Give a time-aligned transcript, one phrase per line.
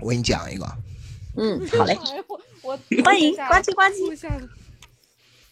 [0.00, 0.66] 我给你讲一个，
[1.36, 1.96] 嗯，好嘞，
[3.04, 4.48] 欢迎呱唧呱唧。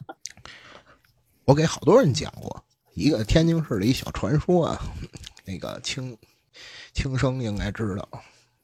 [1.46, 4.82] 我给好多人讲过一个天津市的一小传说啊，
[5.46, 6.17] 那个轻
[6.93, 8.07] 轻生应该知道，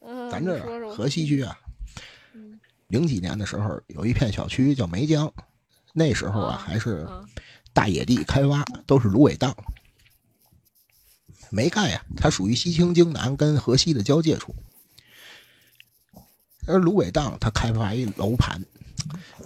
[0.02, 1.58] 嗯，咱这河西区啊
[2.34, 5.32] 嗯，零几年的时候有一片小区叫梅江，
[5.94, 7.26] 那时候啊啊还是啊。
[7.72, 9.56] 大野地开挖，都是芦苇荡。
[11.50, 14.56] 没盖呀，它属于西青京南跟河西的交界处。
[16.68, 18.64] 而芦苇荡它开发一楼盘，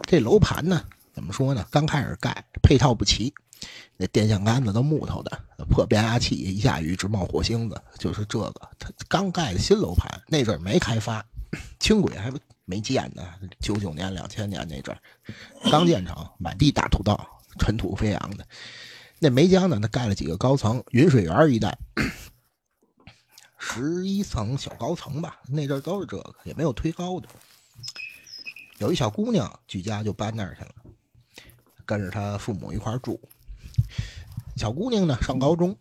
[0.07, 1.65] 这楼盘呢，怎么说呢？
[1.71, 3.33] 刚开始盖配套不齐，
[3.95, 8.69] 那电线杆子都木头的，破变压器一下雨直冒火星子，就是这个。
[8.77, 11.25] 它刚盖的新楼盘，那阵儿没开发，
[11.79, 12.29] 轻轨还
[12.65, 13.23] 没建呢，
[13.61, 14.99] 九九年、两千年那阵儿
[15.71, 18.45] 刚建成，满地大土道，尘土飞扬的。
[19.23, 21.77] 那梅江呢，它盖了几个高层，云水园一带
[23.57, 27.29] 十一层小高层吧，那阵都是这个，也没有推高的。
[28.79, 30.75] 有一小姑娘举家就搬那儿去了，
[31.85, 33.17] 跟着她父母一块住。
[34.57, 35.73] 小姑娘呢上高中，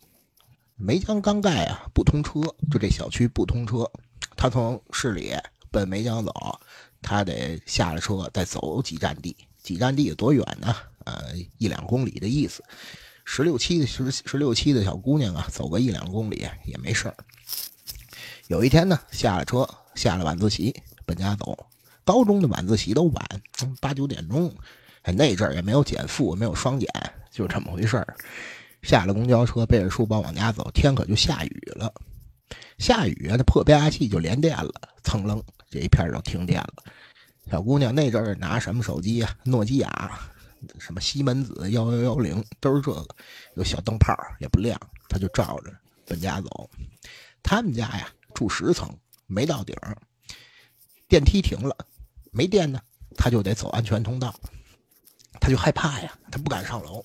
[0.77, 3.91] 梅江刚盖啊，不通车，就这小区不通车。
[4.37, 5.35] 她从市里
[5.73, 6.33] 奔梅江走，
[7.03, 10.73] 她得下了车再走几站地，几站地有多远呢？
[11.07, 12.63] 呃，一两公里的意思。
[13.35, 17.17] 十六七的十十六七的小姑娘啊，走个一两公里也没事儿。
[18.49, 20.75] 有一天呢，下了车，下了晚自习，
[21.07, 21.57] 奔家走。
[22.05, 23.27] 高中的晚自习都晚，
[23.81, 24.55] 八九点钟。
[25.17, 26.87] 那阵儿也没有减负，没有双减，
[27.31, 28.15] 就这么回事儿。
[28.83, 31.91] 下了公交车，背着书包往家走，天可就下雨了。
[32.77, 34.71] 下雨啊，那破变压器就连电了，
[35.03, 36.85] 蹭楞，这一片儿就停电了。
[37.51, 39.35] 小姑娘那阵儿拿什么手机啊？
[39.45, 40.21] 诺基亚，
[40.79, 43.17] 什么西门子幺幺幺零，都是这个，
[43.57, 45.73] 有小灯泡也不亮，他就照着
[46.07, 46.71] 奔家走。
[47.43, 48.97] 他们家呀住十层，
[49.27, 49.77] 没到顶，
[51.09, 51.77] 电梯停了，
[52.31, 52.81] 没电呢，
[53.17, 54.35] 他就得走安全通道，
[55.41, 57.05] 他就害怕呀，他不敢上楼，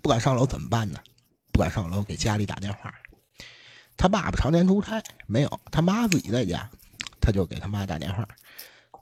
[0.00, 0.98] 不敢上楼怎么办呢？
[1.52, 2.94] 不敢上楼，给家里打电话。
[3.96, 6.68] 他爸爸常年出差，没有他妈自己在家，
[7.20, 8.26] 他就给他妈打电话：“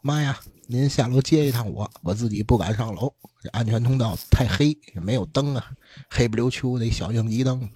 [0.05, 0.37] 妈呀，
[0.67, 5.73] 您下楼接一趟我，我自己不敢上楼，这安全通道太黑，也没有灯啊，
[6.11, 7.71] 黑不溜秋的一小应急灯，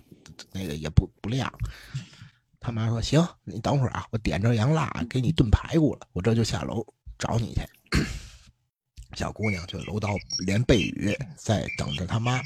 [0.50, 1.53] 那个也不不亮。”
[2.59, 6.84] 他妈说：“行，你等会儿啊，我点着洋蜡给你炖排骨了，我这就下楼
[7.16, 7.60] 找你去。
[9.14, 10.10] ”小姑娘就楼道
[10.44, 12.43] 连背雨，在等着他妈。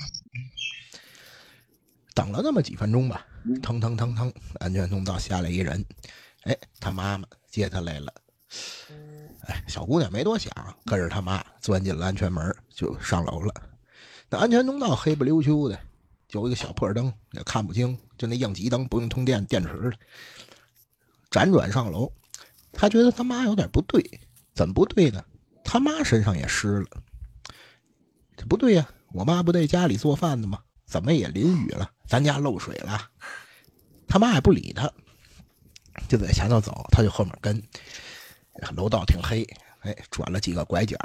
[2.15, 3.27] 等了那么几分钟吧，
[3.63, 5.83] 腾腾腾腾，安全通道下来一人，
[6.43, 8.13] 哎，他妈妈接她来了。
[9.47, 10.53] 哎，小姑娘没多想，
[10.85, 13.55] 跟着他妈钻进了安全门，就上楼了。
[14.29, 15.79] 那安全通道黑不溜秋的，
[16.29, 19.93] 就一个小破灯，也看不清，就那应急灯，不用通电，电池的。
[21.31, 22.13] 辗转上楼，
[22.73, 24.21] 他觉得他妈有点不对，
[24.55, 25.25] 怎么不对呢？
[25.65, 27.03] 他妈身上也湿了，
[28.37, 30.61] 这不对呀、我妈不在家里做饭的吗？
[30.87, 31.91] 怎么也淋雨了？
[32.07, 33.11] 咱家漏水了。
[34.09, 34.93] 他妈也不理他，
[36.09, 37.63] 就在前头走，他就后面跟。
[38.77, 39.47] 楼道挺黑，
[39.81, 40.97] 哎，转了几个拐角，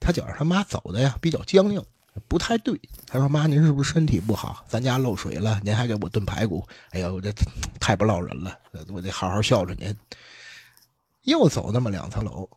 [0.00, 1.82] 他觉着他妈走的呀比较僵硬，
[2.26, 2.80] 不太对。
[3.06, 4.64] 他说：“妈，您是不是身体不好？
[4.68, 6.66] 咱家漏水了，您还给我炖排骨？
[6.90, 7.32] 哎呦，我这
[7.80, 9.94] 太不落人了，我得好好孝顺您。”
[11.22, 12.48] 又走那么两层楼，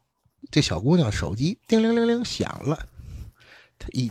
[0.49, 2.87] 这小姑娘手机叮铃铃铃响了，
[3.77, 4.09] 她一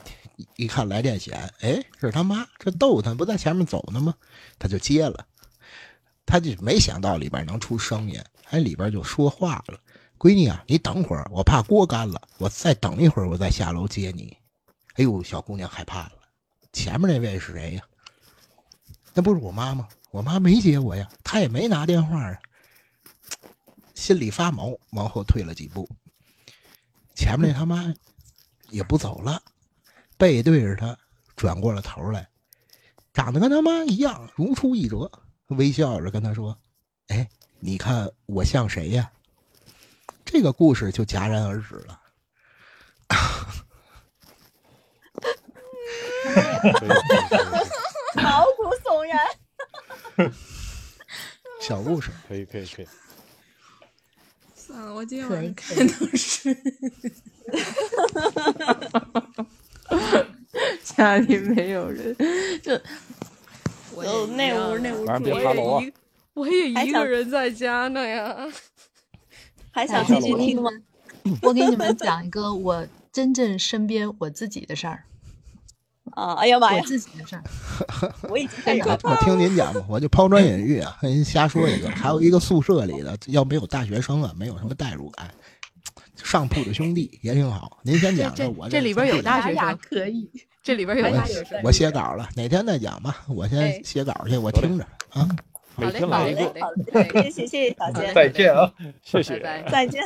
[0.56, 4.14] 一看来电显，哎，是他妈，这逗她不在前面走呢吗？
[4.58, 5.26] 她就接了，
[6.26, 9.80] 她就没想到里边能出声音，哎，里边就说话了。
[10.20, 14.36] 闺女啊，你等会儿，我怕锅干了，我再等一会儿，我再下楼接你。
[14.96, 16.12] 哎呦，小姑娘害怕了，
[16.74, 17.82] 前面那位是谁呀？
[19.14, 19.88] 那不是我妈吗？
[20.10, 22.38] 我妈没接我呀，她也没拿电话啊。
[23.94, 25.88] 心里发毛，往后退了几步。
[27.14, 27.94] 前面那他妈
[28.68, 29.42] 也不走了，
[30.18, 30.98] 背对着他，
[31.34, 32.28] 转过了头来，
[33.14, 35.10] 长得跟他妈一样，如出一辙，
[35.46, 36.54] 微笑着跟他说
[37.08, 37.26] ：“哎，
[37.58, 39.10] 你看我像谁呀？”
[40.32, 42.00] 这个故事就戛然而止了。
[48.14, 49.18] 毛骨悚然。
[51.60, 52.88] 小故事，可以可以可以，
[54.54, 56.56] 算了，我今天可以晚上看的是
[60.94, 62.16] 家里没有人，
[62.62, 62.80] 就
[63.92, 65.92] 我就那屋那屋啊晚上别我也一
[66.34, 68.46] 我也一个人在家呢呀。
[69.70, 70.70] 还想继续听吗？
[71.42, 75.04] 我给你们讲一个我真正身边我自己的事儿。
[76.16, 76.34] 啊！
[76.34, 77.42] 哎呀妈呀我呀，自己的事儿。
[78.28, 81.88] 我已经 开始我我听您讲吧，我就抛砖引玉啊，跟您瞎说一个。
[81.90, 85.32] 还有一个宿舍里的，要没有大学生啊，没有什么代入感。
[86.16, 90.28] 上铺的兄弟也挺好，您先讲这着，我这里边有大学哎生，可以，
[90.62, 91.60] 这里边有大学生。
[91.62, 93.24] 我写稿了，哪天再讲吧。
[93.28, 95.28] 我哎先写稿去，我听着啊。
[95.76, 98.72] 好嘞，每天好嘞，来一个，好嘞对，谢谢谢谢小好嘞杰，再见啊！
[99.02, 99.38] 谢谢。
[99.38, 99.70] 拜拜。
[99.70, 100.04] 再见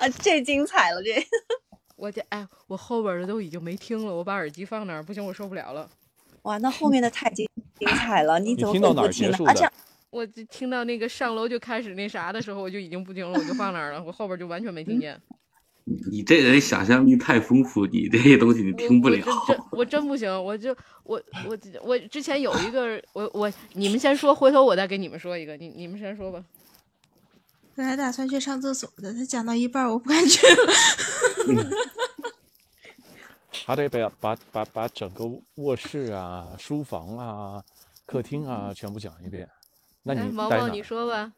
[0.00, 0.08] 啊！
[0.20, 1.10] 这精彩了，这
[1.96, 5.88] 我这哎，我后边的都已经没听了，我把耳机放那儿，不行，我受不了了。
[6.42, 7.48] 哇，那后面的太精
[7.78, 9.30] 精彩了，你怎么听到哪会不听呢？
[9.30, 9.68] 儿结束的而且？
[10.10, 15.20] 我就听到那个上楼就开始那啥的时候，我就已经不听了，我就放那儿了，我后边就完全没听见。
[16.10, 19.18] 你这人想象力太丰富，你这些东西你听不了。
[19.24, 26.44] 我真真我真不行，我就我我我之前有一个我我你们先说，回头我再给你们说一个，你你们先说吧。
[27.74, 30.72] 本来打算去上厕所的，他讲到一半我不敢去了。
[33.64, 35.24] 他得把把把把整个
[35.56, 37.62] 卧室啊、书房啊、
[38.06, 39.48] 客厅啊全部讲一遍。
[40.02, 40.82] 那，你哎毛毛你？
[40.82, 41.32] 说吧。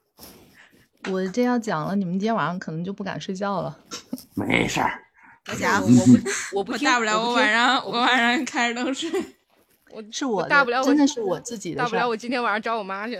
[1.08, 3.79] 我这要讲了，你们今天晚上可能就不敢睡觉了。
[4.35, 5.00] 没事儿，
[5.49, 9.11] 我家伙我不我不大不了我晚上我晚上开着灯睡。
[9.93, 13.19] 我是我大不了我真的是我自己的大不了我今天晚上找我妈去。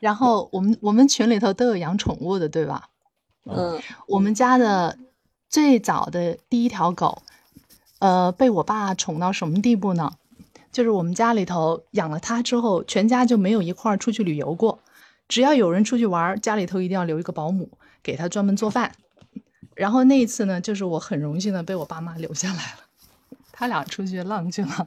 [0.00, 2.88] 然后我们我们群里头都有养宠物的，对吧？
[3.44, 4.98] 嗯，我们家的
[5.48, 7.22] 最早的第一条狗，
[8.00, 10.12] 呃，被我爸宠到什么地步呢？
[10.72, 14.80] 就是我们家里头养了它之后，全家就没有一块儿出去旅游过。
[15.28, 17.70] 只要有人出去玩，家里头一定要留一个保姆，
[18.02, 18.92] 给他专门做饭。
[19.74, 24.86] 然后那一次呢，就是我很荣幸的被我爸妈留下来了，他俩出去浪去了。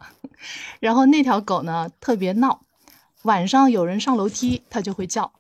[0.80, 2.62] 然后那条狗呢特别闹，
[3.24, 5.32] 晚上有人上楼梯，它就会叫。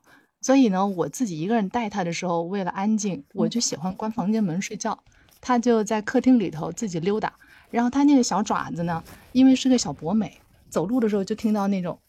[0.42, 4.98] 所以呢，我自己一个人带它的时候，为了安静，我就喜欢关房间门睡觉。
[5.42, 7.34] 它就在客厅里头自己溜达。
[7.70, 10.40] 然后它那个小爪子呢，因为是个小博美，
[10.70, 12.00] 走路的时候就听到那种，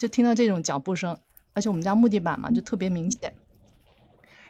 [0.00, 1.14] 就听到这种脚步声，
[1.52, 3.34] 而且我们家木地板嘛，就特别明显。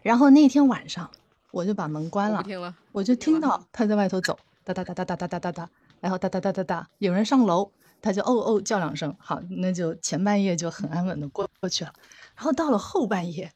[0.00, 1.10] 然后那天晚上，
[1.50, 2.76] 我就把门关了我不，听了。
[2.92, 11.92] 我就听到他在外头走，哒哒哒哒哒哒哒哒哒，然后哒哒哒哒哒，有人上楼，他就哦哦叫两声，好，那就前半夜就很安稳的过过去了。
[12.36, 13.52] 然后到了后半夜，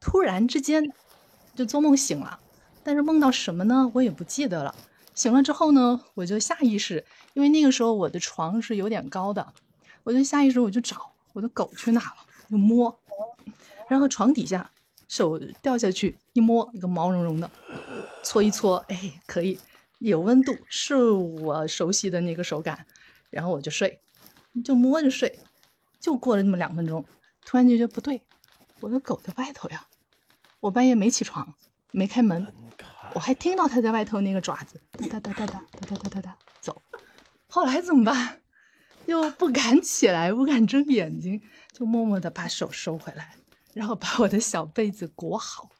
[0.00, 0.90] 突然之间
[1.54, 2.40] 就做梦醒了，
[2.82, 3.90] 但是梦到什么呢？
[3.92, 4.74] 我也不记得了。
[5.14, 7.04] 醒了之后呢，我就下意识，
[7.34, 9.52] 因为那个时候我的床是有点高的，
[10.02, 12.16] 我就下意识我就找我的狗去哪了，
[12.50, 12.98] 就摸，
[13.90, 14.70] 然后床底下
[15.06, 17.50] 手掉下去一摸，一个毛茸茸的，
[18.24, 19.60] 搓一搓，哎，可以
[19.98, 22.86] 有温度，是我熟悉的那个手感，
[23.28, 24.00] 然后我就睡，
[24.64, 25.38] 就摸着睡，
[26.00, 27.04] 就过了那么两分钟，
[27.44, 28.22] 突然就觉得不对，
[28.80, 29.86] 我的狗在外头呀，
[30.60, 31.54] 我半夜没起床，
[31.92, 32.50] 没开门，
[33.12, 34.80] 我还听到它在外头那个爪子
[35.10, 36.80] 哒哒哒哒哒哒哒哒哒哒走，
[37.46, 38.40] 后来怎么办？
[39.06, 41.40] 又不敢起来，不敢睁眼睛，
[41.72, 43.34] 就默默的把手收回来，
[43.72, 45.70] 然后把我的小被子裹好，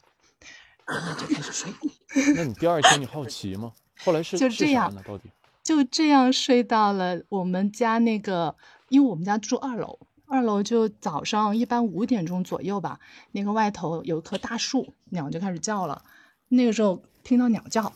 [0.86, 1.72] 然后就开始睡。
[2.34, 3.72] 那你第二天你好奇吗？
[3.98, 5.02] 后来是就这样呢？
[5.06, 5.30] 到底？
[5.62, 8.56] 就这样睡到了我们家那个，
[8.88, 13.00] 因为我们家住二楼，二楼就早上一般五点钟左右吧，
[13.32, 16.04] 那个外头有一棵大树，鸟就开始叫了。
[16.48, 17.92] 那个时候听到鸟叫，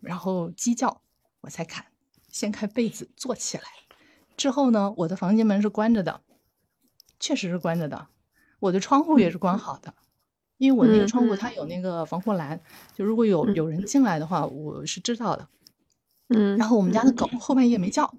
[0.00, 1.00] 然后鸡叫，
[1.40, 1.86] 我才敢，
[2.30, 3.64] 掀开被子坐起来。
[4.38, 6.22] 之后呢，我的房间门是关着的，
[7.20, 8.06] 确实是关着的，
[8.60, 9.92] 我的窗户也是关好的，
[10.56, 12.60] 因为我那个窗户它有那个防护栏，
[12.94, 15.48] 就如果有有人进来的话，我是知道的。
[16.28, 16.56] 嗯。
[16.56, 18.14] 然后我们家的狗后半夜没叫，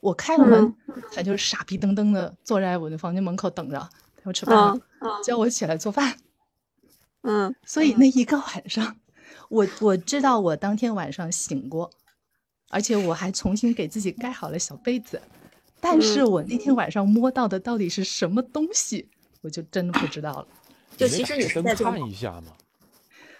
[0.00, 0.74] 我开了门，
[1.10, 3.78] 它就傻逼噔噔的坐在我的房间门口等着，
[4.16, 4.78] 它要吃饭了，
[5.24, 6.18] 叫我起来做饭。
[7.22, 7.54] 嗯。
[7.64, 8.96] 所以那一个晚上，
[9.48, 11.90] 我我知道我当天晚上醒过，
[12.70, 15.20] 而且我还重新给自己盖好了小被子，
[15.80, 19.08] 但是我那天晚上摸到的到底是什么东西，
[19.42, 20.46] 我就真的不知道了。
[20.96, 22.52] 就其实你是打开灯看一下嘛。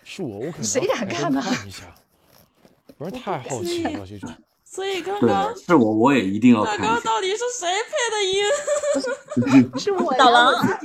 [0.05, 1.95] 是我，我可能谁敢看呢看一下，
[2.99, 4.31] 不是太好奇了这种。
[4.65, 6.77] 所以刚刚，是我我也一定要刚。
[6.79, 9.71] 刚到底是谁配的音？
[9.81, 10.79] 是我导呀狼。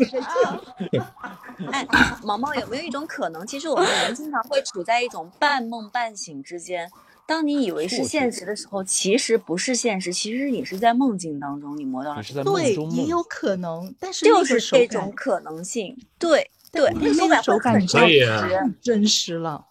[1.71, 1.87] 哎，
[2.23, 6.89] 毛毛有没有一种可能，其实我们人经常会处在一种半梦半醒之间。
[7.29, 12.97] 当你以为是现实的时候，其实不是现实，其实你是在梦境当中，你摸到了你是在梦对，中梦。
[12.97, 15.95] 也有可能，但是就是这种可能性。
[16.17, 18.25] 对对，那手感手感很真实。
[18.25, 19.63] 太真实了，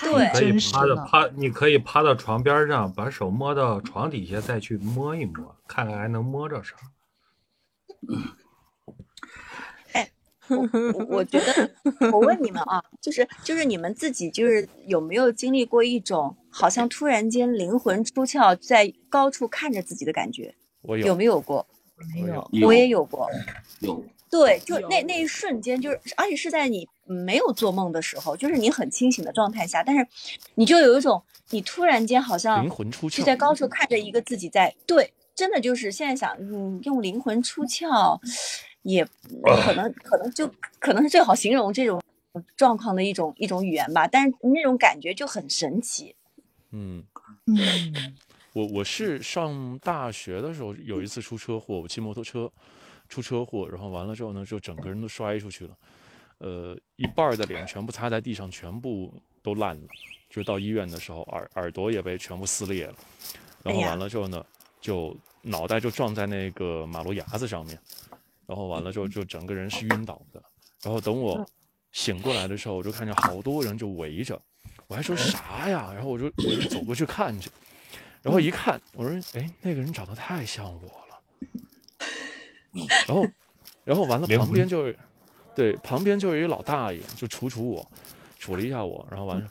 [0.00, 1.04] 对可以真实趴到了。
[1.10, 6.76] 趴，你可以趴到床边上，把手摸到床底下，再去摸一摸，看看还能摸着啥。
[10.56, 11.70] 我我觉得，
[12.12, 20.54] 我问你们啊，就是就是你们自己就是有没有经历过一种好像突然间灵魂出窍，在高处看着自己的感觉？
[20.82, 21.66] 我有没有过？
[22.14, 23.28] 没有，我也有过。
[23.80, 24.04] 有。
[24.30, 30.06] 对，就那那一瞬间，就是而且是在你没有做梦的时候，就是你很清醒的状态下，但是
[30.54, 38.18] 你就有一种你突然间好像灵魂出窍，是在高处看着一个自己在对，真的就是现在想，嗯，用灵魂出窍，
[38.82, 39.04] 也
[39.42, 42.02] 可能可能就可能是最好形容这种
[42.56, 46.14] 状况的一种一种语言吧，但是那种感觉就很神奇。
[46.70, 47.04] 嗯
[47.46, 48.16] 嗯，
[48.52, 52.50] 我我是上大学的时候有一次出车祸，我骑摩托车。
[53.08, 55.76] 出车祸，然后完了之后呢，就整个人都摔出去了，
[56.38, 59.12] 呃，一半的脸全部擦在地上，全部
[59.42, 59.86] 都烂了。
[60.30, 62.94] 就到医院的时候，耳耳朵也被全部撕裂了，
[63.62, 64.42] 然后完了之后呢，
[64.80, 67.78] 就脑袋就撞在那个马路牙子上面，
[68.46, 70.42] 然后完了之后就整个人是晕倒的。
[70.82, 71.46] 然后等我
[71.92, 74.40] 醒过来的时候，我就看见好多人就围着，
[74.86, 75.92] 我还说啥呀？
[75.92, 77.50] 然后我就我就走过去看去，
[78.22, 81.22] 然后一看，我说，哎，那个人长得太像我了。
[83.06, 83.26] 然后，
[83.84, 84.98] 然后完了，旁边就是，
[85.54, 87.86] 对，旁边就有一老大爷，就杵杵我，
[88.40, 89.50] 杵了一下我，然后完了，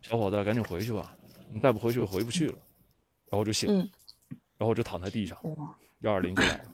[0.00, 1.14] 小伙子，赶紧回去吧，
[1.52, 2.54] 你再不回去，回不去了。
[3.28, 3.68] 然后我就醒，
[4.56, 5.36] 然后我就躺在地上，
[6.00, 6.64] 幺二零就来了。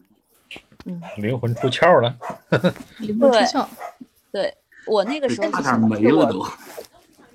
[0.87, 2.17] 嗯， 灵魂出窍了，
[2.99, 3.67] 灵魂出窍。
[4.33, 6.47] 对我那个时候差点没了都。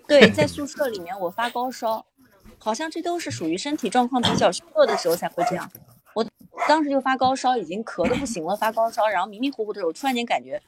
[0.08, 2.06] 对，在宿舍里面我发高烧，
[2.58, 5.70] 好像这都是属于身体状况比较虚弱的时候才会这样。
[6.14, 6.26] 我
[6.68, 10.62] 当时就发高烧，已经咳的不行了，发高烧，然后迷迷糊糊的时候，突然间感觉，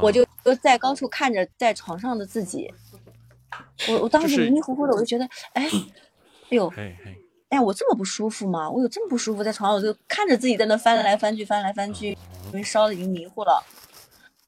[0.00, 2.72] 我就就在高处看着在床上的自己，
[3.88, 6.72] 我我当时迷迷糊糊的，我就觉得，哎，哎呦，
[7.52, 8.68] 哎，我这么不舒服吗？
[8.70, 12.16] 我有这么不舒服在床上，我就看着自己在那翻来翻去，翻来翻去，
[12.46, 13.62] 因为烧的已经迷糊了，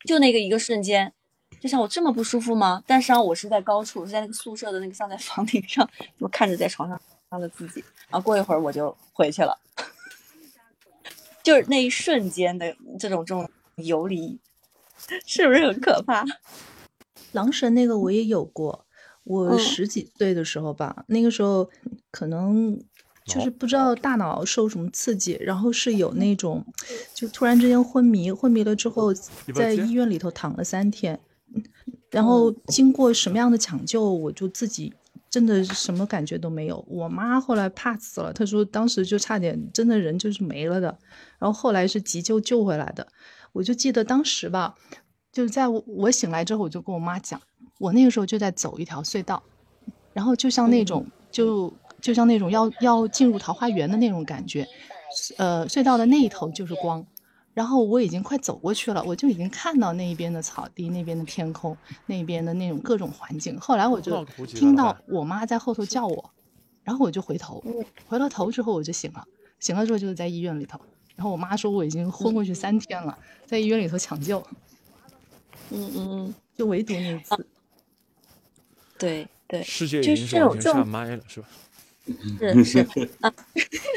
[0.06, 1.12] 就那个一个瞬间，
[1.60, 2.82] 就像我这么不舒服吗？
[2.86, 5.86] 但实际上我是在高处，是在那个宿舍的那个像在房顶上，
[6.18, 9.54] 我看着在床上上的自己，然后过一会儿我就回去了。
[11.44, 13.46] 就是那一瞬间的这种这种
[13.76, 14.40] 游离，
[15.26, 16.24] 是不是很可怕？
[17.32, 18.86] 狼神那个我也有过，
[19.24, 21.68] 我十几岁的时候吧，那个时候
[22.10, 22.80] 可能
[23.24, 26.64] 就是不知道大脑受什么刺激，然后是有那种
[27.14, 29.12] 就突然之间昏迷，昏迷了之后
[29.54, 31.18] 在医院里头躺了三天，
[32.10, 34.92] 然后经过什么样的抢救，我就自己。
[35.30, 40.96] 真的什么感觉都没有，我妈后来怕死了，她说当时就差点真的人就是没了的，
[41.40, 43.04] 然后后来是急救救回来的。
[43.50, 44.76] 我就记得当时吧，
[45.32, 47.40] 就在我醒来之后，我就跟我妈讲，
[47.80, 49.42] 我那个时候就在走一条隧道，
[50.12, 51.74] 然后就像那种就
[52.04, 54.68] 就像那种要要进入桃花源的那种感觉，
[55.38, 57.02] 呃，隧道的那一头就是光。
[57.54, 63.58] 然后我已经快走过去了，我就已经看到那一边的草地、那边的天空、那边的那种各种环境。
[63.58, 66.30] 后来我就听到我妈在后头叫我，
[66.82, 67.64] 然后我就回头，
[68.06, 69.26] 回了头之后我就醒了。
[69.60, 70.78] 醒了之后就是在医院里头，
[71.16, 74.44] 然后我妈说我已经昏过去三天了，在医院里头抢救。
[75.70, 77.46] 嗯嗯嗯，就唯独那次。
[78.98, 80.26] 对对，世界已经
[80.60, 81.46] 上麦了，是吧？
[82.38, 82.78] 是是
[83.20, 83.32] 啊，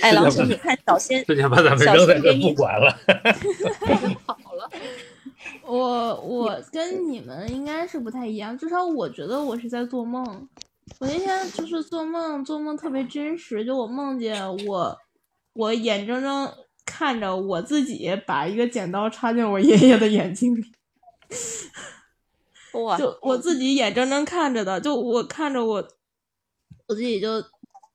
[0.02, 2.98] 哎，老师，你看小仙，之前把咱们扔在这不管了，
[4.26, 4.70] 好了。
[5.64, 10.48] 我我跟你们应该是不太一样，至少我觉得我是在做梦。
[11.00, 14.98] 我那天就是做梦，做梦特别真实，就我梦见我，
[15.54, 16.50] 我眼睁睁
[16.86, 20.64] 看着我自己把一个剪刀插进我爷爷的眼睛里，
[22.82, 22.98] 哇！
[22.98, 25.86] 就我自己眼睁睁看着的，就我看着我，
[26.88, 27.44] 我自己就。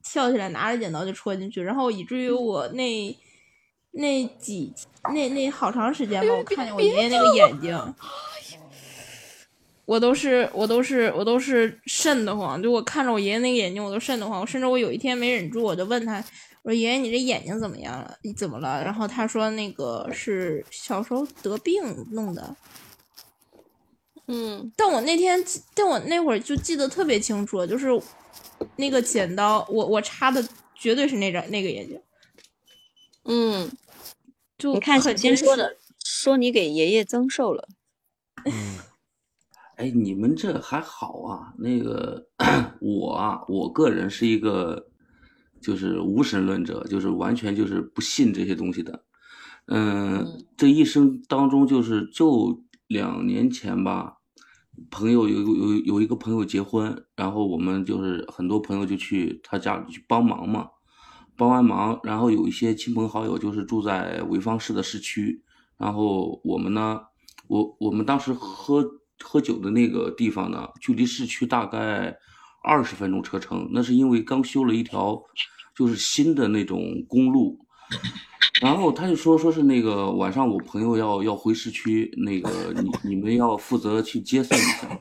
[0.02, 3.16] 跳起来拿着剪刀就戳进去，然后以至于我那
[3.92, 4.72] 那几
[5.12, 7.94] 那那好长时间吧，我看见我爷爷那个眼睛，
[9.84, 12.62] 我都是我都是我都是瘆得慌。
[12.62, 14.40] 就我看着我爷爷那个眼睛，我都瘆得慌。
[14.40, 16.24] 我甚至我有一天没忍住，我就问他，
[16.62, 18.16] 我说爷爷你这眼睛怎么样了？
[18.22, 18.82] 你怎么了？
[18.82, 21.82] 然后他说那个是小时候得病
[22.12, 22.56] 弄的。
[24.28, 25.44] 嗯，但我那天
[25.74, 27.88] 但我那会儿就记得特别清楚，就是。
[28.76, 30.42] 那个剪刀，我我插的
[30.74, 32.00] 绝对是那张那个眼睛。
[33.24, 33.70] 嗯，
[34.58, 37.68] 就你看小金说的，说你给爷爷增寿了。
[38.44, 38.78] 嗯，
[39.76, 41.54] 哎，你们这还好啊？
[41.58, 42.26] 那个
[42.80, 44.88] 我啊，我个人是一个
[45.60, 49.04] 就是无神论者，就是完全就是不信这些东西的。
[49.66, 54.18] 嗯，这一生当中就是就两年前吧。
[54.90, 60.68] 朋友有有有一个朋友结婚，然后我们就是很多朋友就去他家里去帮忙嘛，
[61.36, 65.42] 帮完忙，然后有一些亲朋好友就是住在潍坊市的市区，
[65.76, 67.00] 然后我们呢，
[67.48, 68.84] 我我们当时喝
[69.20, 72.16] 喝酒的那个地方呢，距离市区大概
[72.62, 73.68] 二十分钟车程。
[73.72, 75.22] 那是因为刚修了一条
[75.74, 77.58] 就是新的那种公路，
[78.60, 85.00] 然后他就说说是那个晚上我朋友要要回市区，那个你你们要负责去接送一下，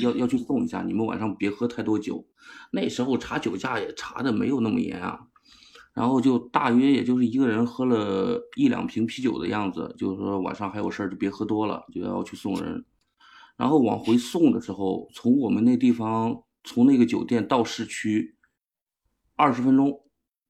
[0.00, 2.24] 要要去送一下，你们晚上别喝太多酒。
[2.70, 5.20] 那时候查酒驾也查的没有那么严啊。
[5.94, 12.82] 然后就大约也就是一个人喝了一两瓶啤酒的样子，就是说晚上还有事儿就别喝多了，就要去送人。
[13.58, 18.36] 然后往回送的时候，从我们那地方从那个酒店到市区，
[19.36, 20.00] 二十分钟，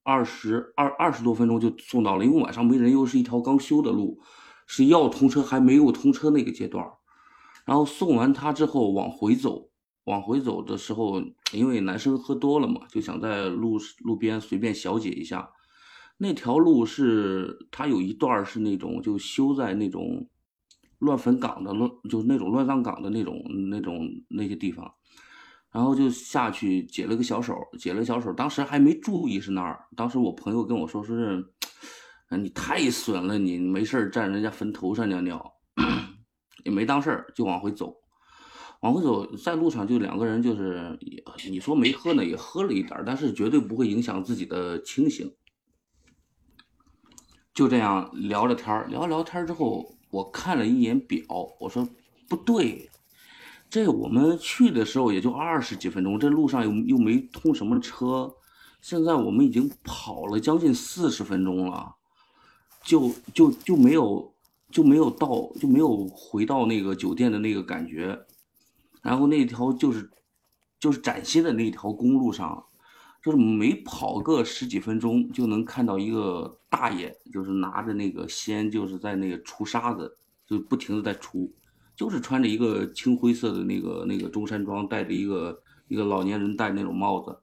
[0.03, 4.21] 二十二二十多分钟就送到了，因为晚上没人，又是一条刚修的路，
[4.67, 6.85] 是要通车还没有通车那个阶段。
[7.65, 9.71] 然后送完他之后往回走，
[10.05, 15.49] 往回走的时候，因为男生喝多了嘛，就想在路路边随便小解一下。
[16.19, 20.29] 那条路是它有一段是那种就修在那种
[20.99, 24.93] 乱坟岗的乱，就是那种乱葬岗的那种那种那些地方，
[25.73, 29.87] 然后就下去解了个小手，解了小手，当时还没注意是那儿。
[29.97, 31.43] 当时我朋友跟我说说是，
[32.37, 35.53] 你太损了，你没事儿站人家坟头上尿尿，
[36.65, 37.97] 也没当事儿，就往回走。
[38.81, 40.99] 往回走，在路上就两个人，就是
[41.49, 45.33] 你说没喝呢，也喝了一点，但是绝对不会影响自己的清醒。
[47.55, 51.25] 就这样聊着天，聊着聊天之后，我看了一眼表，
[51.61, 51.89] 我说
[52.29, 52.91] 不对，
[53.73, 58.31] 这我们去的时候也就二十几分钟，这路上又又没通什么车，
[58.83, 61.95] 现在我们已经跑了将近四十分钟了，
[62.85, 64.31] 就就就没有
[64.71, 68.27] 就没有到就没有回到那个酒店的那个感觉，
[69.01, 70.11] 然后那条就是
[70.79, 72.63] 就是崭新的那条公路上。
[73.23, 81.49] 就是每跑个十几分钟，就能看到一个大爷，就是拿着那个锨，就是在那个除沙子，就不停的在除，
[82.03, 85.57] 就是穿着一个青灰色的那个那个中山装，戴着一个
[85.87, 87.39] 一个老年人戴那种帽子，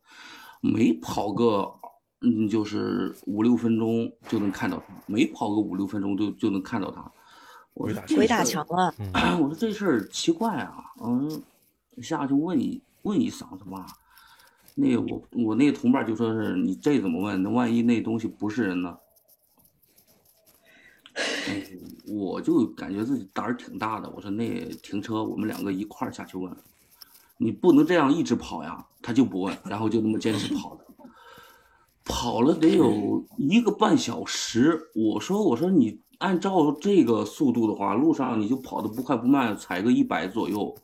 [0.60, 1.66] 每跑个
[2.20, 7.10] 嗯就是五六分钟就能看到他，每跑个五六分钟就就能看到他。
[7.74, 8.94] 我说这鬼打墙了。
[9.39, 11.42] 我说这事儿奇怪啊，嗯，
[12.01, 13.88] 下去问一问一嗓子吧。
[14.76, 17.41] 那我我那同伴就说是你这怎么问？
[17.41, 18.98] 那万一那东西不是人呢？
[21.47, 21.63] 哎，
[22.08, 24.10] 我就感觉自己胆儿挺大的。
[24.15, 26.55] 我说那停车，我们两个一块儿下去问。
[27.38, 30.86] 你不能这样一直跑呀，他就不问，然后就那么坚持跑的，
[32.03, 34.89] 跑了得有一个半小时。
[34.93, 40.75] 我说我说你按照这个速度的话，路上你就跑得不快不慢，踩个一百左右。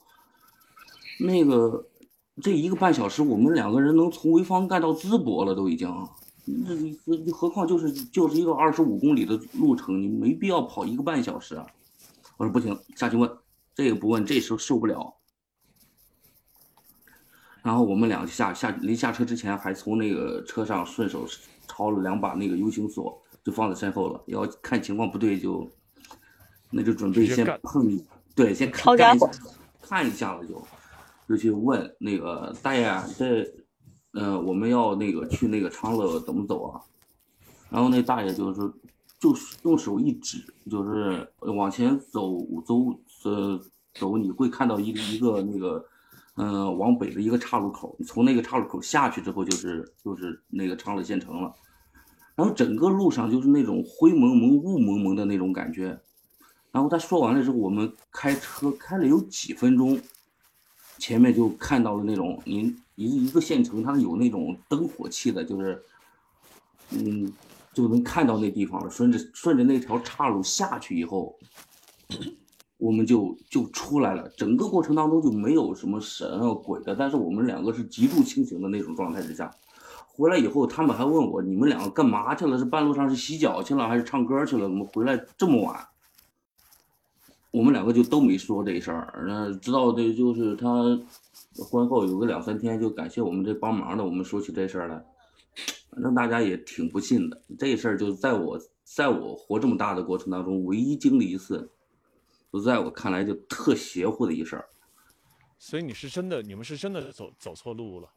[1.20, 1.86] 那个
[2.42, 5.90] 这一个半小时，我们两个人能从潍坊干到淄博了，都已经。
[6.46, 11.66] 那你何何况就是就是一个二十五公里的路程，你没必要跑一个半小时啊。
[12.38, 13.30] 我说不行，下去问，
[13.74, 15.16] 这个不问，这时候受不了。
[17.64, 21.26] 然后我们俩下下临下车之前，还从那个车上顺手
[21.68, 24.22] 抄了两把那个 U 型锁，就放在身后了。
[24.28, 25.68] 要看情况不对就，
[26.70, 28.06] 那就准备先碰一，
[28.36, 29.32] 对，先看一下
[29.82, 30.62] 看一下了就，
[31.28, 33.44] 就去问那个大爷啊，这，
[34.16, 36.82] 呃，我们要那个去那个昌乐怎么走啊？
[37.70, 38.72] 然后那大爷就是
[39.20, 42.76] 就是用手一指，就是往前走走
[43.26, 43.60] 呃
[43.94, 45.86] 走，你会看到一个一个那个，
[46.36, 51.54] 呃，往北的一个岔路口，你从那个岔路口下去之后，就是就是那个昌乐县城了。
[52.36, 56.00] 然后整个路上就是那种灰蒙蒙、雾蒙蒙的那种感觉。
[56.72, 60.00] 然后他说完了之后，我们开车开了有几分钟，
[60.98, 65.84] 前面就看到了那种您一一个县城，它是有那种灯火气的，就是，
[66.92, 67.32] 嗯，
[67.74, 68.90] 就能看到那地方了。
[68.90, 71.38] 顺着顺着那条岔路下去以后，
[72.78, 74.28] 我们就就出来了。
[74.30, 79.52] 整个过程当中就没有什么神啊鬼的，但是我们两个是极度清醒的那种状态之下。
[80.08, 82.58] 回来以后，他们还问我：“你们两个干嘛去了？
[82.58, 84.62] 是半路上是洗脚去了，还是唱歌去了？
[84.64, 85.86] 怎么回来这么晚？”
[87.52, 90.98] 我们两个就都没说这事儿，那知道这就是他
[91.64, 95.06] 婚后有个两三天就感谢我们这帮忙的，我们说起这事儿来，
[95.90, 97.42] 反正大家也挺不信的。
[97.58, 101.70] 这事儿就在我在我活这么大的过程当中，唯一经历一次，
[102.52, 104.68] 就在我看来就特邪乎的一事儿。
[105.58, 108.10] 所以你是真的，你们是真的走走错路了。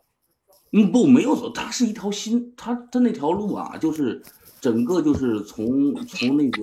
[0.73, 4.21] 嗯，不，没有走，它是一条新，它它那条路啊，就是
[4.61, 6.63] 整个就是从从那个，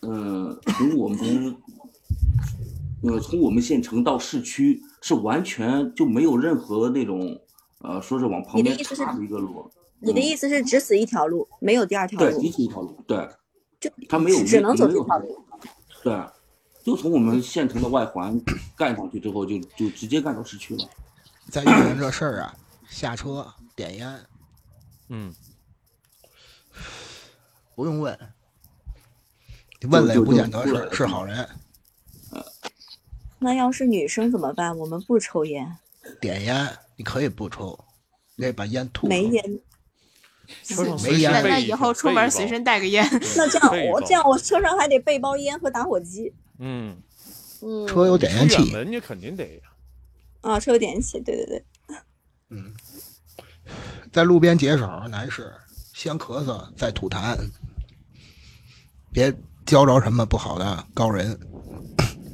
[0.00, 1.56] 嗯、从我们，
[3.02, 7.40] 呃，从我们县城到市区是完全就没有任何那种，
[7.78, 13.28] 呃，说是往旁边岔的一个路，你的意思是只死一条路，没有第二条路对，路只，死一条路，对，
[13.80, 15.44] 就他没有只能走这条路。
[16.02, 16.18] 对，
[16.82, 18.40] 就从我们县城的外环
[18.76, 20.84] 干上去之后，就就直接干到市区了。
[21.48, 22.54] 再遇见这事儿啊，
[22.88, 24.20] 下车点烟，
[25.08, 25.34] 嗯，
[27.74, 28.18] 不用问，
[29.88, 31.48] 问了也就不见得是是好人。
[33.40, 34.76] 那要是女生怎么办？
[34.78, 35.76] 我们不抽烟，
[36.20, 37.78] 点烟你可以不抽，
[38.36, 39.16] 你得把烟吐出来。
[39.20, 39.60] 没烟。
[41.04, 43.08] 没烟那那以后出门随身带个烟。
[43.36, 46.34] 那这样我这样我车上还得备包烟和打火机。
[46.58, 47.00] 嗯，
[47.62, 49.62] 嗯，车有点烟器，门你肯定得呀。
[50.40, 51.64] 啊，车有点烟器，对对对。
[52.48, 52.74] 嗯，
[54.12, 55.52] 在路边解手，男士
[55.94, 57.38] 先咳嗽再吐痰，
[59.12, 59.32] 别
[59.64, 61.38] 教着什么不好的高人。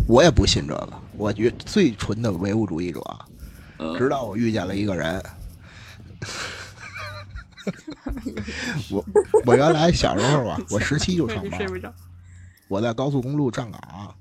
[0.06, 3.00] 我也不信这个，我觉最纯的唯物主义者，
[3.78, 5.22] 呃，直到我遇见了一个人。
[8.92, 9.04] 我
[9.44, 11.60] 我原来小时候啊， 我十七就上班，
[12.68, 14.14] 我在高速公路站岗，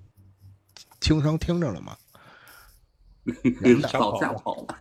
[0.99, 1.95] 轻声听着了吗？
[3.61, 4.75] 人呢早吓跑了。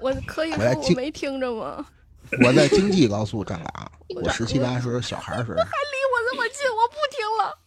[0.00, 1.84] 我可以说我没听着吗？
[2.44, 5.64] 我在京济高速站岗，我十七八岁小孩儿时，离我
[6.30, 7.58] 这么近，我不听了。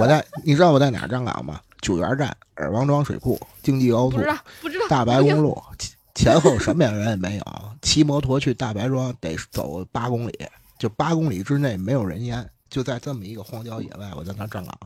[0.00, 1.60] 我在你知道我在哪儿站岗吗？
[1.80, 4.86] 九元站、尔王庄水库、京济高速不知、道，不知道。
[4.88, 5.60] 大白公路
[6.14, 7.44] 前后什么人也没有，
[7.80, 10.46] 骑摩托去大白庄得走八公里，
[10.78, 14.78] 就八公里之内没有人烟，就在这么一个荒郊野外，我在那儿站岗，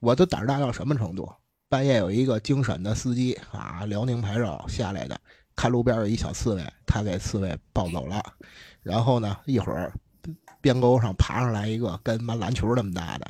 [0.00, 1.32] 我都胆儿大到什么程度？
[1.68, 5.18] 半夜有一个精神的司机啊，辽宁牌照下来的，
[5.56, 8.22] 看路边有一小刺猬，他给刺猬抱走了，
[8.82, 9.90] 然后呢，一会儿
[10.62, 13.26] 边沟上爬上来一个跟妈篮球那么大的，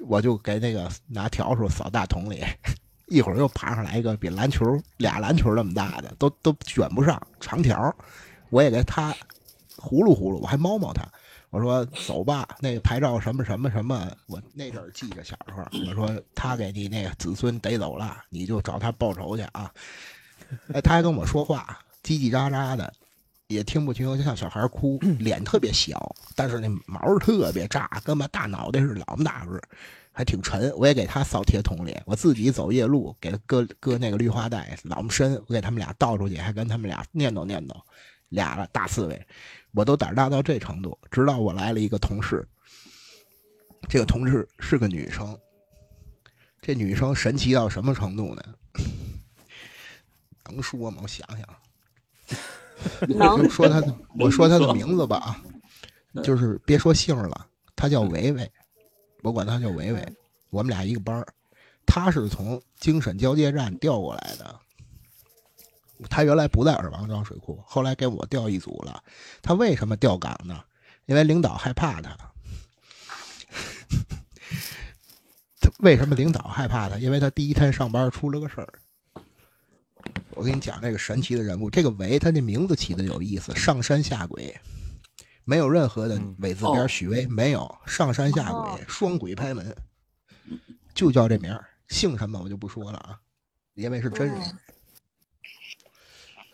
[0.00, 2.44] 我就给那个拿笤帚扫大桶里，
[3.06, 7.96] 一会儿又爬上来一个比篮球俩篮球那么大的，都都卷不上长条，
[8.50, 9.14] 我也给他
[9.78, 11.02] 呼噜呼噜，我还猫猫他。
[11.50, 19.72] 我说走吧，那个牌照什么什么什么，我那阵儿记着小时候，我说他给你那个子孙逮走了，你就找他报仇去啊。
[20.74, 22.92] 哎，他还跟我说话，叽叽喳喳的，
[23.48, 29.60] 也听不清，就像小孩哭，脸特别小，但是那毛特别炸，跟嘛大脑袋似的，老么大个，
[30.10, 30.72] 还挺沉。
[30.76, 37.80] 我也给他扫铁桶里，我自己走夜路，给他搁搁那个绿化带，老么深，我给他们俩倒出去，还跟他们俩念叨念叨，
[38.30, 39.26] 俩大刺猬，
[39.70, 40.98] 我都胆大到这程度。
[41.10, 42.44] 直到我来了一个同事，
[43.88, 45.38] 这个同事是个女生，
[46.60, 48.42] 这女生神奇到什么程度呢？
[50.50, 50.98] 能说吗？
[51.02, 51.46] 我想想。
[53.08, 58.52] 能就说他的，我说他的名字吧啊，就是别说姓了，他叫维维，
[59.22, 60.16] 我管他叫维维，
[60.50, 61.26] 我们俩一个班儿，
[61.86, 64.60] 他是从京沈交界站调过来的，
[66.10, 69.02] 他原来不在尔王庄水库，后来给我调一组了，
[69.42, 70.62] 他为什么调岗呢？
[71.06, 72.16] 因为领导害怕他。
[75.60, 76.98] 他为什么领导害怕他？
[76.98, 78.68] 因为他第一天上班出了个事儿。
[80.36, 84.54] 我给你讲这个神奇的人物，这个韦他这名字起的有意思，上山下鬼，
[85.44, 89.74] 没有任何的嗯韦字边哦许巍，没有上山下哦鬼，双鬼拍门，
[90.94, 93.18] 就叫这名儿，姓什么我就不说了啊，
[93.74, 94.38] 因为是真人。
[94.38, 94.44] 哦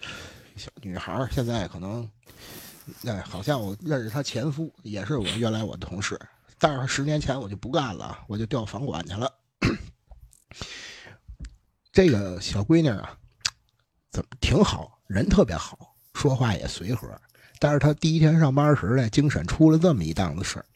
[0.54, 2.08] 小女孩儿现在可能，
[3.04, 6.16] 哎，好像我认识她前夫，也是我原来我的同事，
[6.58, 9.32] 但是十年前我就不干了，我就调房管去了。
[11.90, 13.18] 这个小闺女啊，
[14.12, 17.08] 怎么挺好，人特别好，说话也随和。
[17.58, 20.66] 但是他第一天上班时呢，精神出了这么一档子事儿。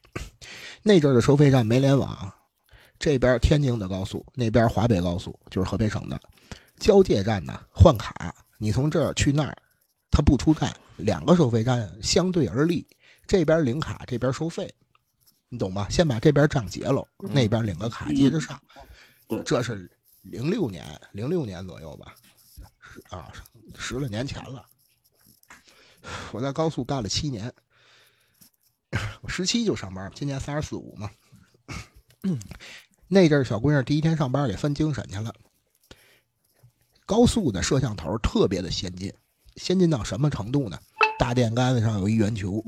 [0.82, 2.32] 那阵儿的收费站没联网，
[2.98, 6.18] 这边天津的高速，那边华北高速，就是河北省的
[6.78, 9.54] 交界站呢换卡，你从这儿去那儿，
[10.10, 12.86] 他不出站，两个收费站相对而立，
[13.26, 14.72] 这边领卡，这边收费，
[15.50, 15.86] 你懂吧？
[15.90, 18.58] 先把这边账结了，那边领个卡接着上。
[19.28, 19.90] 对这是
[20.22, 22.25] 零六年，零六年左右吧，是
[23.10, 23.32] 啊，
[23.78, 24.64] 十来年前了。
[26.32, 27.52] 我在高速干了七年，
[29.22, 31.10] 我十七就上班，今年三十四五嘛。
[33.08, 35.34] 那阵儿小姑娘第一天上班给分精神去了。
[37.04, 39.12] 高速的摄像头特别的先进，
[39.56, 40.78] 先进到什么程度呢？
[41.18, 42.62] 大电杆子上有一圆球，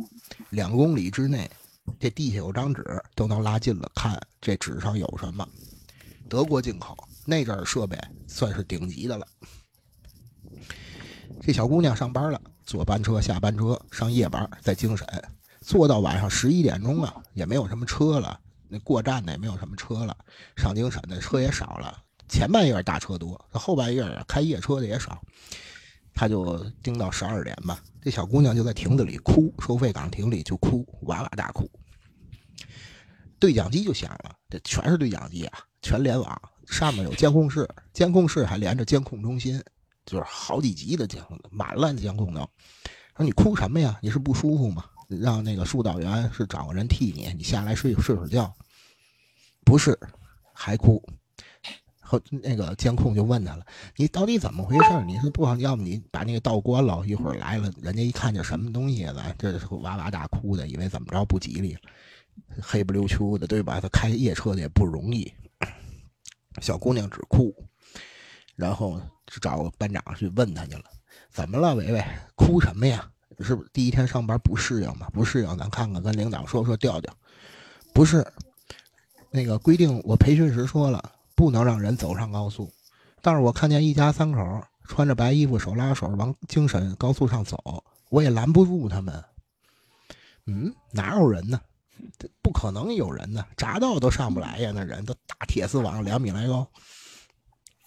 [0.51, 1.51] 两公里之内，
[1.99, 2.83] 这地下有张纸，
[3.14, 5.49] 都能拉近了看这纸上有什么。
[6.29, 9.27] 德国进口，那阵儿设备算是顶级的了。
[11.48, 15.06] 这小姑娘上班了，坐班车、下班车，上夜班，在京沈，
[15.62, 20.14] 坐到晚上十一点钟啊，也没有什么车了，那过站的也没有什么车了，
[20.58, 22.02] 上京沈的车也少了。
[22.28, 25.22] 前半夜大车多，后半夜开夜车的也少，
[26.12, 27.80] 他就盯到十二点吧。
[28.02, 31.66] 这小姑娘就在亭子里哭，收费岗亭里就哭，哇哇大哭。
[33.38, 39.58] 对讲机就响了，这全是对讲机啊，全联网，上面有监控室，监控室还连着监控中心，
[40.09, 42.40] 就是好几级的监控，满了监控都。
[43.16, 43.99] 说你哭什么呀？
[44.01, 44.85] 你是不舒服吗？
[45.09, 48.53] 让那个疏导员是找个人替你，你下来睡睡会儿觉。
[49.64, 49.99] 不是，
[50.55, 51.03] 还哭。
[52.01, 53.66] 后那个监控就问他了
[53.97, 55.05] ：“你到底怎么回事？
[55.07, 61.77] 你是不好，要么你把那个道关了，一会儿来了，人家一看这什么东西来，这是哇哇大哭的，以为怎么着不吉利，
[62.62, 63.79] 黑不溜秋的，对吧？
[63.79, 65.31] 他开夜车的也不容易。
[66.62, 67.55] 小姑娘只哭，
[68.59, 70.85] 然后就找班长去问他去了：
[71.31, 72.05] 怎么了，维维？
[72.35, 73.11] 哭什么呀？
[73.40, 75.09] 是不是第一天上班不适应吗？
[75.14, 77.11] 不适应，咱看看，跟领导说说调调。
[77.94, 78.27] 不是，
[79.31, 82.68] 那个规定，我培训时说了。”不能让人走上高速，
[83.23, 89.25] 但是我看见一家三口穿着白衣服，手拉手往京沈高速上走，我也拦不住他们。
[90.47, 91.61] 嗯，哪有人呢？
[92.42, 94.73] 不可能有人呢，匝道都上不来呀！
[94.75, 96.68] 那人都大铁丝网两米来高，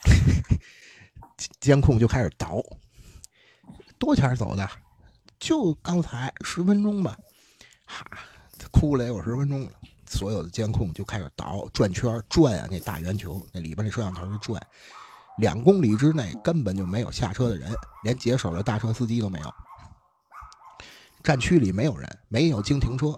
[1.59, 2.61] 监控就开始倒。
[3.97, 4.67] 多前走的？
[5.39, 7.17] 就刚才十分钟吧。
[7.85, 8.05] 哈，
[8.71, 9.71] 哭了也有十分钟了。
[10.05, 14.61] 所有的监控就开始倒转圈转啊，那大圆球那里边那摄像头就转，
[15.37, 19.53] 两公里之内根本就没有下车的人，连解手的大车司机都没有。
[21.23, 23.17] 站区里没有人，没有经停车，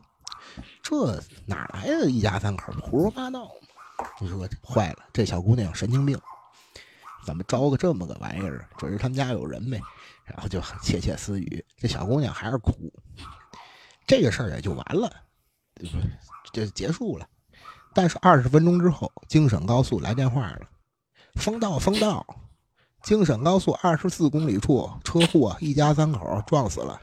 [0.84, 3.50] 这哪来的一家三口胡说八道？
[4.20, 6.20] 你说坏了，这小姑娘神经病，
[7.26, 8.68] 怎么招个这么个玩意儿？
[8.78, 9.82] 准是他们家有人呗。
[10.26, 12.72] 然后就窃窃私语，这小姑娘还是哭，
[14.08, 15.14] 这个事儿也就完了，
[16.54, 17.28] 就结束了，
[17.94, 20.62] 但是二十分钟之后，京沈高速来电话了，
[21.36, 22.26] 封道封道，
[23.02, 26.98] 京沈高速二十四公里处车祸，一家三口撞死了。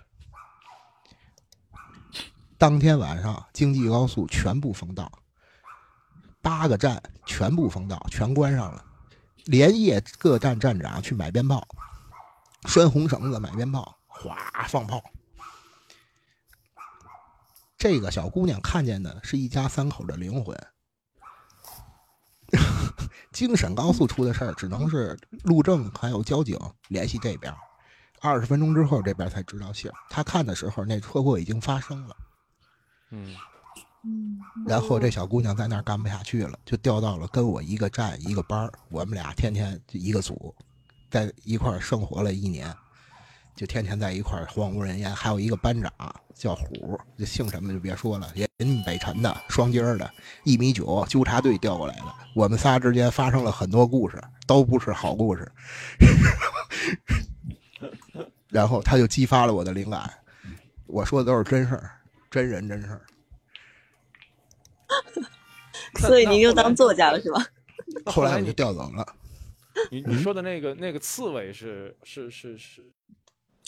[2.56, 5.12] 当天晚上，京济高速全部封道，
[6.40, 8.82] 八个站全部封道，全关上了，
[9.50, 11.66] 连夜各站站长去买鞭炮，
[12.66, 14.36] 拴红绳子买鞭炮，哗
[14.68, 15.02] 放炮。
[17.76, 20.56] 这个小姑娘看见的是一家三口的灵魂。
[23.32, 27.52] 京沈高速出的事儿，只能是路政还有交警联系这边。
[28.20, 29.94] 二十分钟之后，这边才知道信儿。
[30.08, 32.16] 他看的时候，那车祸已经发生了。
[33.10, 33.34] 嗯
[34.66, 38.72] 然后这小姑娘在那儿干不下去了，就调到了跟我一个站一个班儿。
[38.88, 40.54] 我们俩天天就一个组，
[41.10, 42.74] 在一块儿生活了一年。
[43.56, 45.92] 就天天在一块儿荒无人烟，还有一个班长
[46.34, 48.48] 叫虎，这姓什么就别说了，也
[48.86, 50.10] 北辰的双尖儿的，
[50.44, 52.04] 一米九，纠察队调过来的。
[52.34, 55.52] 我们仨之间发生了很多故事，都不是好故事。
[58.48, 60.10] 然后他就激发了我的灵感，
[60.86, 61.90] 我说的都是真事儿，
[62.30, 63.02] 真人真事儿。
[66.00, 67.46] 所以您就当作家了是吧？
[68.06, 69.06] 后来我就调走了。
[69.90, 72.84] 你你说的那个那个刺猬是是是是。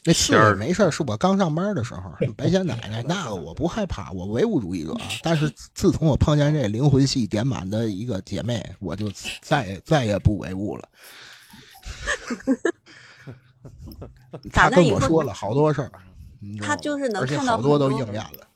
[0.04, 4.96] 那刺猬没事是我刚上班的时候，白仙奶奶那个我不害怕，我唯物主义者。
[5.22, 10.88] 但是自从我碰见这灵魂系点满的一个姐妹，我就再也再也不唯物了。
[14.52, 15.92] 他跟我说了好多事儿，
[16.61, 18.48] 他就是能而且看到好多都应验了。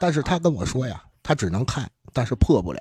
[0.00, 2.80] 但是他跟我说呀，他只能看，但是破不了，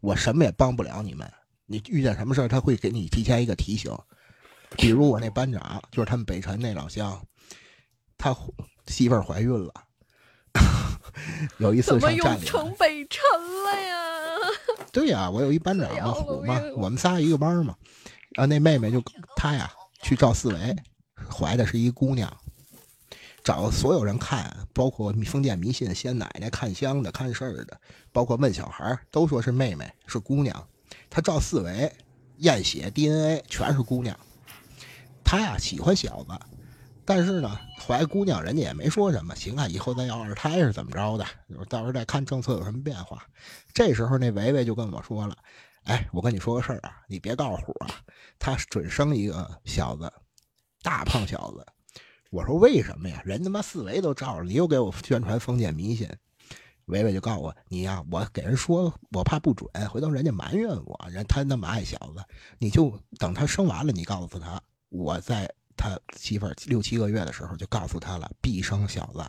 [0.00, 1.30] 我什么也帮不了你们。
[1.66, 3.96] 你遇见什么事儿，他会给你提前一个提醒。
[4.76, 7.20] 比如我那班长，就是他们北辰那老乡，
[8.18, 8.36] 他
[8.86, 9.72] 媳妇儿怀孕了，
[11.58, 13.22] 有一次怎么又上站里，成北辰
[13.64, 13.96] 了呀？
[14.92, 17.74] 对呀、我有一班长嘛，虎嘛我，我们仨一个班嘛。
[18.36, 19.02] 然后那妹妹就
[19.34, 19.70] 她呀
[20.02, 20.76] 去照四维，
[21.28, 22.32] 怀的是一姑娘，
[23.42, 27.80] 找所有人看，包括封建迷信、仙奶奶看香的、看事儿的，
[28.12, 30.68] 包括问小孩儿，都说是妹妹是姑娘。
[31.08, 31.92] 他照四维
[32.38, 34.18] 验血 DNA 全是姑娘。
[35.24, 36.30] 他呀喜欢小子，
[37.04, 41.24] 但是呢怀姑娘人家也没说什么，行啊，以后再要二胎是怎么着的，
[41.68, 43.24] 到时候再看政策有什么变化。
[43.72, 45.36] 这时候那维维就跟我说了。
[45.84, 47.88] 哎，我跟你说个事儿啊，你别告诉虎啊，
[48.38, 50.12] 他准生一个小子，
[50.82, 51.66] 大胖小子。
[52.30, 53.20] 我说为什么呀？
[53.24, 56.08] 人他妈四维都照了，你又给我宣传封建迷信。
[56.86, 62.24] 维维就告诉我，你呀、我给人说，我怕不准，回头人家埋怨我，人他那么爱小子，
[62.58, 69.24] 你就等他生完了，你告诉他，我在他媳妇儿六七个月的时候就告诉他了，必生小子。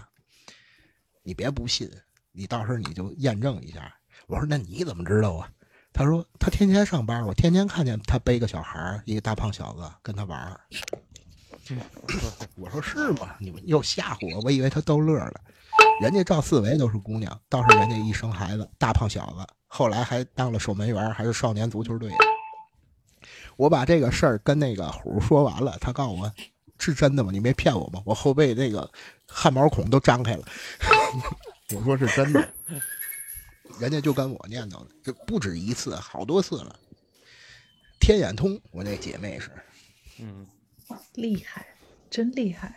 [1.24, 1.88] 你别不信，
[2.32, 3.94] 你到时候你就验证一下。
[4.28, 5.52] 我说那你怎么知道啊？
[5.94, 10.62] 他说他天天上班，我天天看见他背个小孩儿，一个大胖小子跟他玩儿
[11.80, 11.86] 儿。
[12.58, 13.36] 我说是吗？
[13.40, 15.42] 你们又吓唬我，我以为他逗乐了。
[16.02, 22.16] 人家赵四维都是姑娘，倒是人家一生孩子，大胖小子后来还当了守门员，还是少年足球队的。
[23.56, 26.34] 我把这个事儿跟那个虎说完了，他告诉我
[26.80, 27.30] 是真的吗？
[27.32, 28.02] 你没骗我吧？
[28.06, 28.90] 我后背那个
[29.28, 30.44] 汗毛孔都张开了。
[31.76, 32.54] 我说是真的，
[33.80, 36.76] 人家就跟我念叨的，这不止一次，好多次了。
[38.00, 39.52] 天眼通，我那姐妹是，
[40.20, 40.48] 嗯，
[41.14, 41.66] 厉害，
[42.10, 42.76] 真厉害。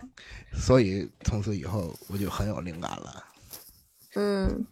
[0.52, 3.24] 所以从此以后我就很有灵感了。
[4.14, 4.64] 嗯，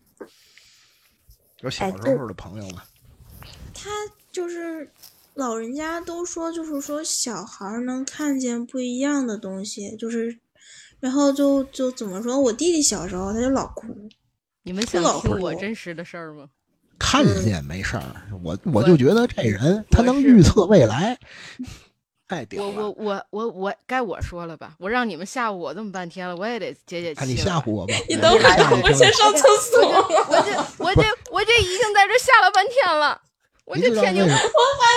[1.61, 2.83] 有小时候的朋友嘛，
[3.75, 3.91] 他
[4.31, 4.91] 就是
[5.35, 10.39] 老人家都说，就是说小孩能看见不一样的东西，就是，
[11.01, 14.09] 然后就就怎么说，我弟弟小时候他就老哭，
[14.63, 16.49] 你们想老听我真实的事儿吗？
[16.99, 21.19] 看嗯见没事儿，我我就觉得这人他能预测未来，
[22.33, 22.71] 太屌了。
[22.71, 24.75] 我我我我我该我说了吧？
[24.79, 29.83] 我让你们吓唬我这么半天了，我也得解解气啊，你吓唬我吧，你等会儿，我先上厕所。
[30.29, 33.21] 我这我这我这已经在这吓了半天了，
[33.67, 34.43] 我你这天津知道为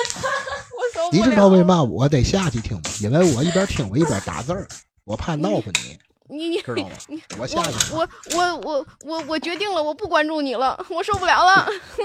[0.07, 0.29] 什么？
[0.77, 1.23] 我受不了。
[1.25, 2.83] 你知道为嘛我得下去听吗？
[3.01, 4.65] 因为我一边听我一边打字儿，
[5.03, 6.89] 我怕闹腾你，你你知道吗？
[7.37, 11.67] 我下去，我我我我我决定了，我不关注你了，我受不了了。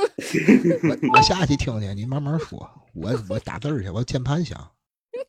[0.89, 2.69] 我我下去听去，你慢慢说。
[2.93, 4.69] 我我打字儿去，我键盘响，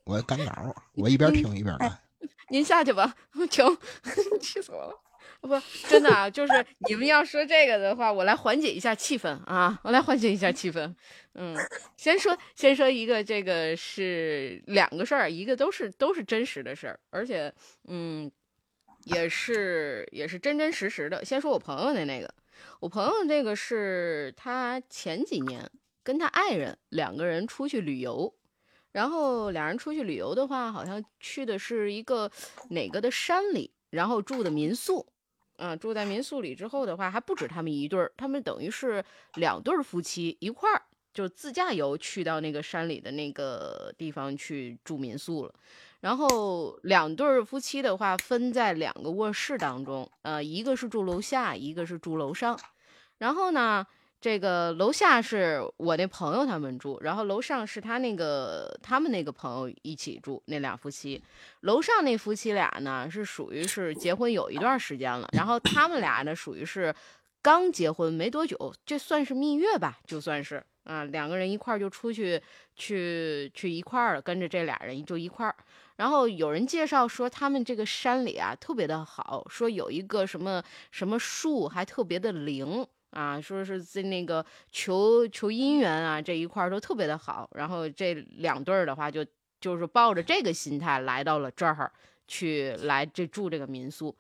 [0.06, 2.00] 我赶稿儿，我一边听一边干。
[2.50, 3.16] 您下去吧，
[3.50, 3.66] 停，
[4.42, 4.94] 气死我了。
[5.42, 6.54] 不，真的啊，就是
[6.88, 10.94] 你们要说这个的话，我来缓解一下气氛啊，我来缓解一下气氛。
[11.34, 11.56] 嗯，
[11.98, 17.52] 先说先说一个，这个是两个事儿，一个都是都是真实的事儿，而且
[17.88, 18.30] 嗯，
[19.06, 21.24] 也是也是真真实实的。
[21.26, 22.32] 先说我朋友的那个，
[22.82, 25.68] 我朋友那个是他前几年
[26.04, 28.36] 跟他爱人两个人出去旅游，
[28.92, 32.30] 然后两人出去旅游的话，好像去的是一个
[32.70, 35.06] 哪个的山里，然后住的民宿。
[35.58, 39.04] 嗯，住在民宿里之后的话，还不止他们一对儿，他们等于是
[39.36, 40.82] 两对夫妻一块儿
[41.14, 45.54] 就自驾游去到那个山里的那个地方去住民宿了。
[46.00, 52.60] 然后两对夫妻的话，分在两个卧室当中，呃，一个是住楼下，一个是住楼上。
[53.20, 53.86] 然后呢，
[54.22, 61.20] 这个楼下是我那朋友他们住，然后楼上是他那个他们那个朋友一起住，那俩夫妻。
[61.62, 66.94] 楼上那夫妻俩呢，是属于是结婚有一段时间了，然后他们俩呢，属于是
[67.42, 72.40] 刚结婚没多久，这算是蜜月吧，就算是啊，两个人一块儿就出去
[72.76, 75.56] 去去一块儿了，跟着这俩人就一块儿。
[75.96, 87.50] 然后有人介绍说，他们这个山里啊特别的好，说有一个什么什么树还特别的灵啊，说是在那个求求姻缘啊这一块儿都特别的好。
[87.54, 89.26] 然后这两对儿的话就
[89.60, 91.92] 就是抱着这个心态来到了这儿
[92.28, 94.16] 去来这住这个民宿。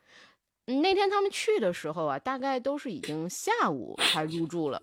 [0.67, 4.81] 嗯那天他们去的时候啊，大概都是已经下午才入住了。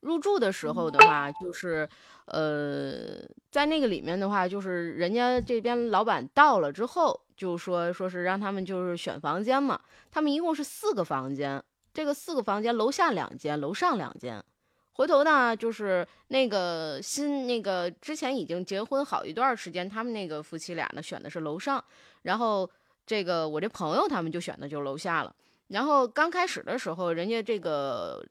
[0.00, 1.88] 入住的时候的话，就是
[2.26, 9.80] 呃，在那个里面的话，就是人家这边老板到了之后，就说说是让他们就是选房间嘛。
[10.12, 11.60] 他们一共是四个房间，
[11.96, 14.44] 这个四个房间，楼下两间，楼上两间。
[14.92, 21.82] 回头呢，就是那个新那个之前已经结婚好一段时间，他们那个夫妻俩呢选的是楼上，
[22.20, 22.70] 然后
[23.06, 25.34] 这个我这朋友他们就选的就是楼下了。
[25.68, 28.22] 然后刚开始的时候，人家这个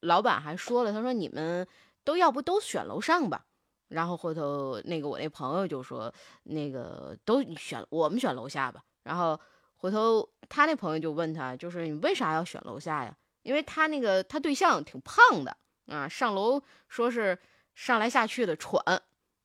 [0.00, 1.64] 老板还说了，他说你们
[2.02, 3.44] 都要不都选楼上吧。
[3.86, 8.82] 然后回头那个我那朋友就说，那个都选我们选楼下吧。
[9.04, 9.38] 然后
[9.82, 13.12] 回头他那朋友就问他，就是你为啥要选楼下呀？
[13.42, 17.36] 因为他那个他对象挺胖的啊，上楼说是
[17.74, 18.80] 上来下去的喘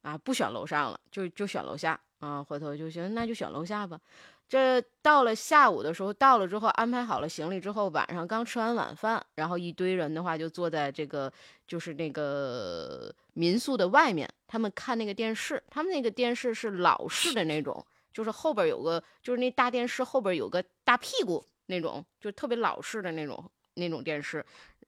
[0.03, 2.43] 啊，不选楼上了，就就选楼下啊。
[2.43, 3.99] 回头就行，那就选楼下吧。
[4.47, 11.33] 这到了下午的时候，到了之后安排好了行李之后，晚上刚吃完晚饭，然后一堆人的话就坐在这个
[11.65, 17.83] 就是那个民宿的外面，他们看那个电视，他们那个电视是老式的那种，
[18.17, 24.43] 就是后边有个就是那大电视后边有个大屁股那种，就特别老式的那种那种电视，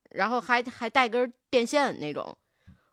[0.10, 2.36] 然后还还带根电线那种。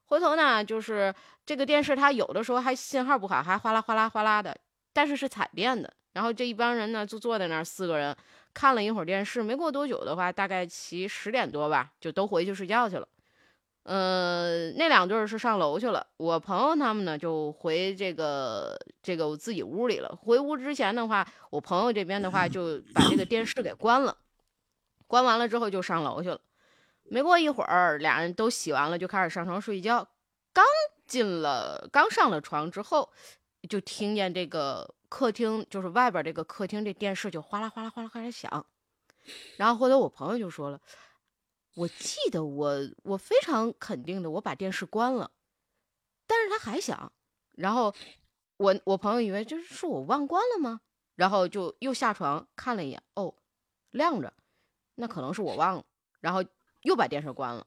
[0.04, 1.14] 回头呢，就是
[1.46, 4.54] 这个电视它有的时候还信号不好，还哗啦哗啦哗啦的，
[4.92, 5.90] 但是是彩电的。
[6.12, 8.14] 然后这一帮人呢，就坐在那儿，四个人
[8.52, 13.08] 看了一会儿电视，没过多久的话，大概其十点多吧，就都回去睡觉去了。
[13.86, 20.08] 呃，那两对儿是上楼去了，我朋友他们呢就回这个这个我自己屋里了。
[20.20, 24.16] 回屋之前的话，我朋友这边的话就把这个电视给关了，
[25.06, 26.40] 关完了之后就上楼去了。
[27.04, 30.08] 没过一会儿，俩人都洗完了，就开始上床睡觉。
[30.52, 30.64] 刚
[31.06, 33.08] 进了，刚上了床之后，
[33.68, 38.66] 就听见这个客厅，就是外边这个客厅这电视就哗啦哗啦哗啦哗啦响。
[39.56, 40.80] 然后回头我朋友就说了
[41.76, 45.30] ：“我记得我我非常肯定的，我把电视关了，
[46.26, 47.12] 但是它还响，
[47.52, 47.94] 然后
[48.56, 50.80] 我我朋友以为就是是我忘关了吗？
[51.16, 53.34] 然后就又下床看了一眼，哦，
[53.90, 54.32] 亮着，
[54.94, 55.84] 那可能是我忘了，
[56.20, 56.42] 然后
[56.80, 57.66] 又把电视关了，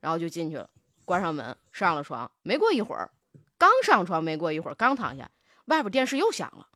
[0.00, 0.68] 然后就进去了，
[1.06, 3.10] 关上门，上了床，没过一会儿，
[3.56, 5.30] 刚上床没过一会儿，刚躺下，
[5.64, 6.68] 外边电视又响了，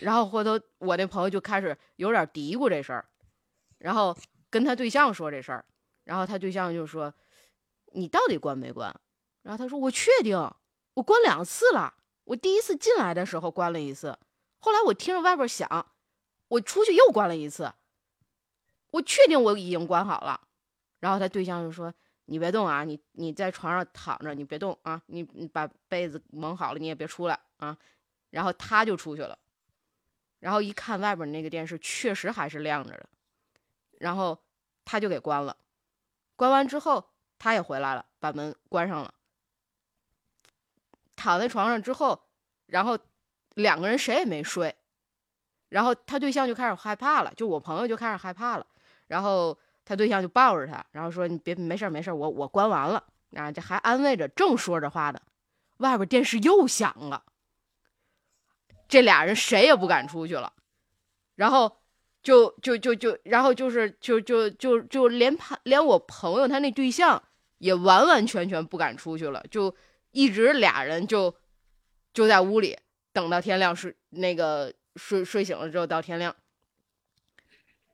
[0.00, 3.08] 然后回头我那朋友就开始有点嘀咕这事儿，
[3.78, 4.16] 然后
[4.50, 5.64] 跟他对象说这事儿，
[6.04, 7.12] 然后他对象就说
[7.94, 8.94] ：“你到底关没关？”
[9.42, 10.36] 然后他说：“我确定，
[10.94, 11.94] 我关两次了。
[12.24, 14.18] 我第一次进来的时候关了一次，
[14.58, 15.92] 后来我听着外边响，
[16.48, 17.72] 我出去又关了一次。
[18.90, 20.48] 我确定我已经关好了。”
[21.00, 21.92] 然后他对象就说
[22.26, 27.76] ：“你别动啊，你你在床上躺着，你别动啊，你你把被子蒙好了，你也别出来啊。”
[28.30, 29.38] 然后他就出去了，
[30.38, 33.08] 然后一看外边那个电视确实还是亮着的，
[33.98, 34.38] 然后
[34.84, 35.56] 他就给关了。
[36.42, 39.14] 关完之后，他也回来了，把门关上了。
[41.14, 42.20] 躺在床上之后，
[42.66, 42.98] 然后
[43.54, 44.74] 两个人谁也没睡，
[45.68, 48.66] 然后他对象就开始害怕了，就我朋友就开始害怕了，
[49.06, 53.04] 然后他对象就抱着他，然后说：“你别没事没事，我我关完了。”
[53.38, 55.20] 啊，这还安慰着，正说着话呢，
[55.76, 57.24] 外边电视又响了。
[58.88, 60.52] 这俩人谁也不敢出去了，
[61.36, 61.81] 然后
[62.22, 67.22] 就就就就，然后就是就就就就连怕连我朋友他那对象
[67.58, 69.74] 也完完全全不敢出去了，就
[70.12, 71.34] 一直俩人就
[72.12, 72.78] 就在屋里
[73.12, 76.34] 等到天亮睡那个睡睡醒了之后到天亮，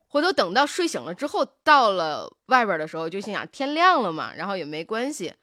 [0.08, 5.34] 回头等到睡醒了之后到了外边的时候就心想天亮了嘛，然后也没关系，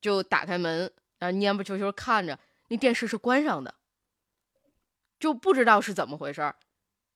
[0.00, 2.38] 就打开门，然后蔫不球球看着
[2.68, 3.74] 那电视是关上的。
[5.20, 6.52] 就不知道是怎么回事，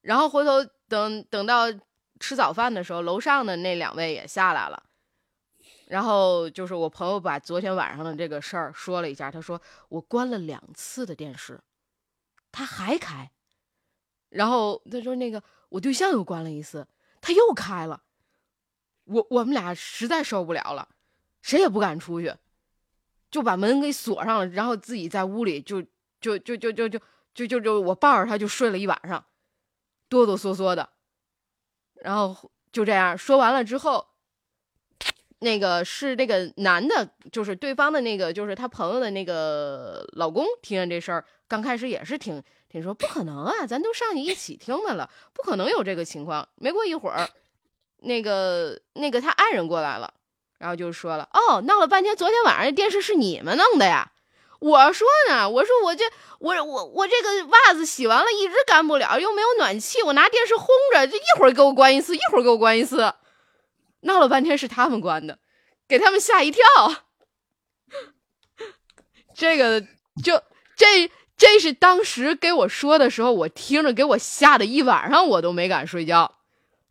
[0.00, 1.66] 然后回头等等到
[2.20, 4.82] 吃早饭的时候，楼上的那两位也下来了，
[5.86, 11.60] 然后就是我朋友把昨天晚上的这个事儿说了一下，他说我关了两次的电视，
[12.50, 13.30] 他还开，
[14.30, 16.86] 然后他说那个我对象又关了一次，
[17.20, 18.02] 他又开了，
[19.04, 20.88] 我我们俩实在受不了了，
[21.42, 22.34] 谁也不敢出去，
[23.30, 25.82] 就把门给锁上了，然后自己在屋里就
[26.20, 27.00] 就就就就就。
[27.36, 29.22] 就就就我抱着他就睡了一晚上，
[30.08, 30.88] 哆哆嗦嗦的，
[32.02, 34.06] 然后就这样说完了之后，
[35.40, 46.48] 那个是那个男的，就是对方的那个，就是他朋友的那个老公，听见这事儿，刚开始也是挺挺说不可能啊，咱都上去一起听的了，不可能有这个情况。
[46.56, 47.28] 没过一会儿，
[47.98, 50.14] 那个那个他爱人过来了，
[50.58, 54.12] 然后就说了，哦，闹了半天，昨天晚上那电视是你们弄的呀？
[54.60, 56.04] 我说呢，我说我这
[56.38, 63.14] 我我我这个袜子洗完了，一直干不了，又没有暖气，我拿电视烘着，这一会儿给我关一次，一会儿给我关一次，
[64.00, 65.38] 闹了半天是他们关的，
[65.86, 66.64] 给他们吓一跳。
[69.34, 69.82] 这个
[70.24, 70.42] 就
[70.74, 76.36] 这这是当时给我说的时候，我听着给我吓得一晚上我都没敢睡觉，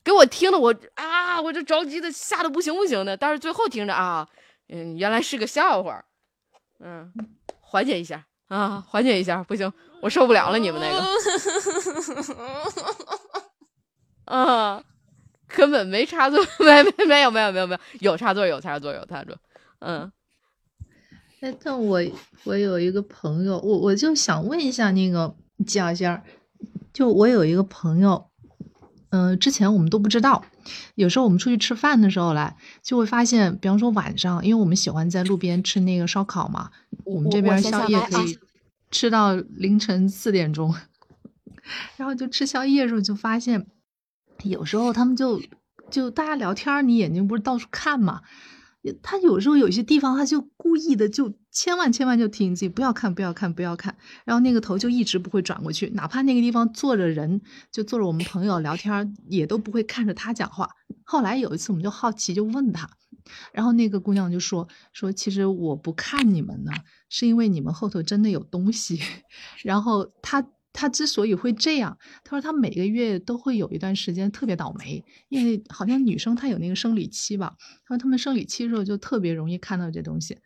[0.03, 4.28] 给我听的我啊，我这着急的吓得不行不行的，但是最后听着啊，
[4.70, 6.05] 嗯，原来是个笑话，
[6.80, 7.11] 嗯。
[7.76, 9.70] 缓解一下啊，缓解一下，不行，
[10.02, 11.04] 我受不了了，你们那个，
[14.24, 14.82] 啊，
[15.46, 19.36] 根本没插座， 没没没有没有没有没有，有插座有插座有插座，
[19.80, 20.10] 嗯。
[21.42, 22.02] 哎，但我
[22.46, 25.36] 我有一个朋友，我我就想问一下那个
[25.68, 26.24] 小仙儿，
[26.94, 28.30] 就我有一个朋友。
[29.10, 30.46] 嗯，之前我们都不知道，
[30.95, 36.72] 有时候我们出去吃饭的时候来，就会发现，比方说晚上，因为我们喜欢在路边吃那个烧烤嘛，
[37.03, 38.38] 我们这边宵夜可以
[38.91, 40.74] 吃到凌晨四点钟，
[41.97, 43.68] 然后就吃宵夜的时候就发现，
[44.43, 45.41] 有时候他们就
[45.89, 48.22] 就大家聊天，你眼睛不是到处看嘛。
[49.01, 53.95] 他有时候有些地方，他就故意的，就千万千万就提醒自己不要看，不要看，不要看，
[54.26, 57.39] 然后那个头就一直不会转过去，哪怕那个地方坐着人，
[57.72, 60.70] 就坐着我们朋友聊天，也都不会看着他讲话。
[61.03, 62.89] 后来有一次，我们就好奇，就问他，
[63.53, 66.72] 然后那个姑娘就说说，其实我不看你们呢，
[67.08, 68.99] 是因为你们后头真的有东西。
[69.64, 70.45] 然后他。
[70.78, 80.38] 他之所以会这样，他说他每个月都会有一段时间特别倒霉，因为好像女生她有那个生理期吧，他说他们生理期的时候就特别容易看到这东西，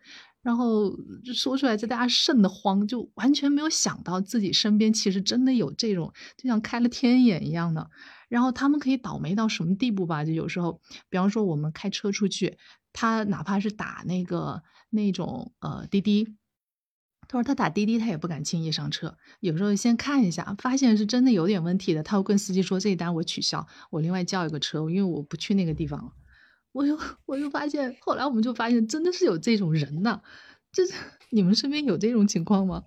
[0.42, 0.90] 然后
[1.24, 7.90] 就说出来就大家瘆得慌，就完全没有想到自己身边其实真的有这种，就像开了天眼一样的。
[8.28, 10.24] 然后他们可以倒霉到什么地步吧？
[10.24, 12.56] 就有时候，比方说我们开车出去，
[12.92, 16.36] 他哪怕是打那个那种呃滴滴。
[17.28, 26.12] 他说他打滴滴，他也不敢轻易上车，有时候先看一下，发现是真的有点问题的，他会跟司机说这一单我取消，我另外叫一个车，因为我不去那个地方了。
[26.72, 30.22] 我又我又发现，后来我们就发现真的是有这种人呐，
[30.72, 30.94] 就是
[31.30, 32.84] 你们身边有这种情况吗？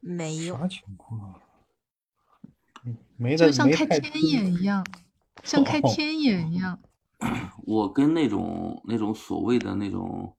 [0.00, 1.40] 没有，啥情况
[3.16, 4.86] 没的就像开天眼一样，
[5.42, 6.78] 像开哦天眼一样。
[7.64, 10.36] 我跟那种那种所谓的那种，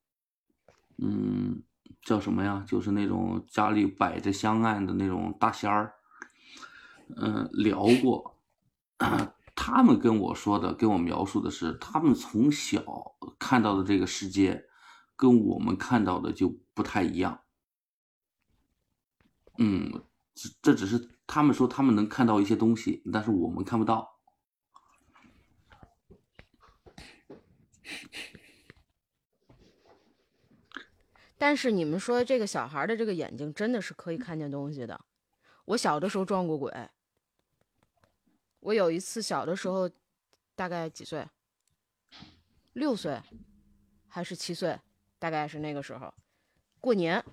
[0.98, 1.62] 嗯，
[2.02, 2.64] 叫什么呀？
[2.68, 5.94] 就是那种家里摆着香案的那种大仙儿，
[7.18, 8.38] 嗯、聊过。
[9.60, 12.84] 他们跟我说的，跟我描述的是，他们从小
[13.40, 14.66] 看到的这个世界，
[15.16, 17.42] 跟我们看到的就不太一样。
[19.58, 20.06] 嗯，
[20.36, 24.20] 这这只是他们说他们能看到一些东西，但是我们看不到。
[31.40, 35.02] 但是你们说这个小孩的这个眼睛真的是可以看见东西的。
[35.66, 36.72] 我小的时候撞过鬼，
[38.60, 39.90] 我有一次小的时候，
[40.56, 41.26] 大概几岁？
[42.74, 43.20] 六岁
[44.08, 44.80] 还是七岁？
[45.20, 46.14] 大概是那个时候，
[46.80, 47.24] 过年，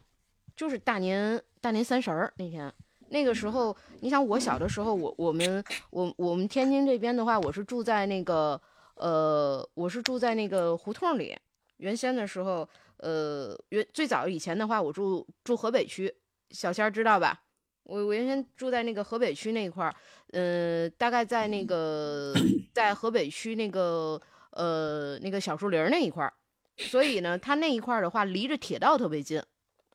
[0.57, 2.73] 就是大年大年三十儿那天。
[3.09, 8.61] 那个时候，你想我小的时候，我我们我我们天津这边的话，我是住在那个
[8.95, 11.37] 呃，我是住在那个胡同里。
[11.77, 12.67] 原先的时候，
[12.97, 16.13] 呃，原最早以前的话，我住住河北区，
[16.51, 17.44] 小仙儿知道吧？
[17.85, 19.95] 我我原先住在那个河北区那一块儿，
[20.33, 22.35] 呃，大概在那个
[22.75, 24.21] 在河北区那个
[24.51, 26.33] 呃那个小树林儿那一块儿，
[26.77, 29.41] 所以呢，它那一块儿的话，离着铁道特别近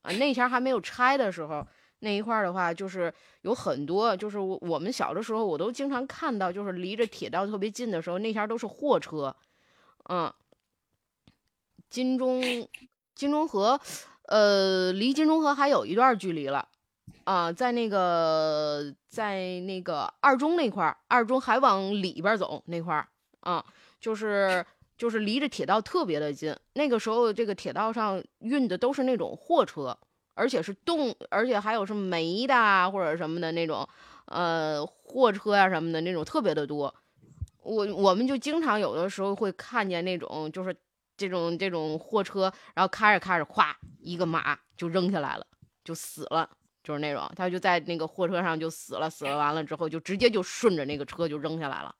[0.01, 0.11] 啊。
[0.13, 1.65] 那前儿还没有拆的时候，
[1.99, 9.35] 那一块儿的话，就是有很多，就是我我们小的时候，我都经常看到，就是离着铁道特别近的时候，那前儿都是货车，
[10.09, 10.31] 嗯。
[11.89, 12.39] 金钟
[13.15, 13.81] 金钟河，
[14.27, 16.67] 呃，离金钟河还有一段距离了，
[17.29, 23.07] 啊，在那个在那个二中那块儿，二中还往里边走那块儿，
[23.41, 23.63] 啊，
[23.99, 24.65] 就是
[24.97, 26.55] 就是离着铁道特别的近。
[26.73, 29.95] 那个时候，这个铁道上运的都是那种货车，
[30.33, 33.87] 而且是动，而且还有什么煤的或者什么的那种，
[34.25, 36.91] 呃，货车呀、什么的那种特别的多。
[37.61, 40.75] 我我们就经常有的时候会看见那种就是。
[41.19, 45.45] 这种这种货车，然后开着开着，咵，一个马就扔下来了，
[45.83, 46.49] 就死了，
[46.89, 51.93] 就是那种，他就在那个货车上就死了，死了完了之后就直接就顺着那个车就扔下来了，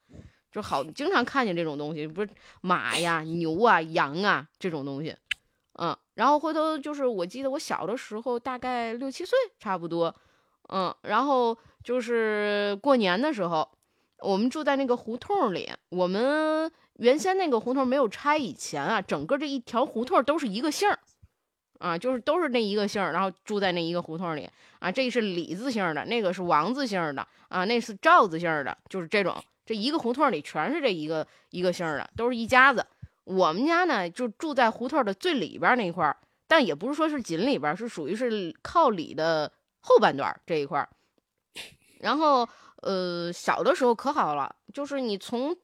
[0.52, 2.30] 就好经常看见这种东西，不是
[2.62, 5.16] 马呀、牛啊、羊啊这种东西，
[5.74, 10.16] 嗯，然后回头就是我记得我小的时候大概六七岁差不多，
[10.70, 13.70] 嗯，然后就是过年的时候，
[14.22, 16.72] 我们住在那个胡同里，我们。
[16.96, 21.00] 原先那个胡同没有拆以前啊，整个这一条胡同都是一个姓儿，
[21.80, 24.92] 啊，就是都是那一个姓儿，然后住在那一个胡同里啊。
[24.92, 29.36] 这是李字姓的，那个是王字姓的啊，那是赵字姓的，就是这种。
[29.66, 32.86] 这一个胡同里全是这一个一个姓的，都是一家子。
[33.24, 36.18] 我们家呢就住在胡同的最里边那一块儿，
[36.48, 39.52] 但也不是说是紧里边，是属于是靠里的
[39.82, 40.90] 后半段这一块儿。
[42.00, 42.48] 然后
[42.82, 45.56] 呃，小的时候可好了，就是你从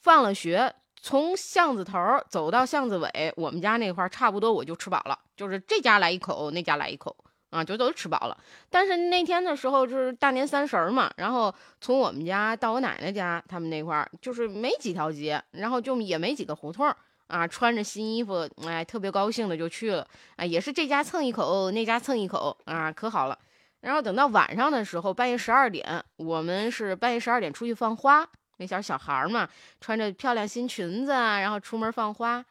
[0.00, 0.74] 放了学。
[1.04, 1.98] 从巷子头
[2.30, 7.14] 走到巷子尾，我们家那块儿差不多我就吃饱了，就是这家来一口，那家来一口
[7.50, 8.38] 啊，就都吃饱了。
[8.70, 16.90] 但是那天的时候就是大年三十嘛，然后从我们家到我奶奶家，他们那块儿就是没几条街，然后就也没几个胡同
[17.26, 23.38] 啊，穿着新衣服，哎，特别高兴的就去了，哎，也是这家蹭一口，那家蹭一口啊，可好了。
[23.82, 28.26] 然后等到晚上的时候，半夜十二点，我们是半夜十二点出去放花。
[28.58, 29.48] 那小小孩嘛，
[29.80, 32.44] 穿着漂亮新裙子，然后出门放花。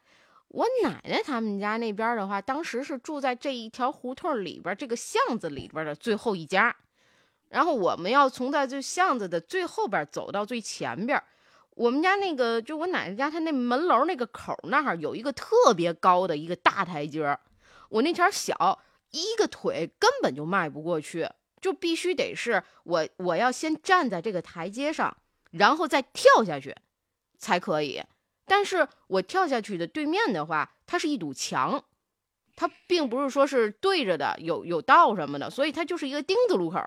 [0.49, 6.75] 我奶奶他们家那边的话，当时是住在这一条胡同里边这个巷子里边的最后一家。
[7.49, 11.21] 然后我们要从在这巷子的最后边走到最前边。
[11.71, 17.35] 我们家那个就我奶奶家，她那门楼那个口那儿有一个特别高的一个大台阶
[17.89, 18.79] 我那前小，
[19.09, 21.27] 一个腿根本就迈不过去，
[21.59, 25.15] 就必须得是我我要先站在这个台阶上。
[25.53, 26.75] 然后再跳下去，
[27.37, 28.03] 才可以。
[28.45, 31.83] 但是我跳下去的对面的话，它是一堵墙，
[32.55, 36.79] 它并不是说是对着的，有有道什么的，所以它就是一个丁字路口。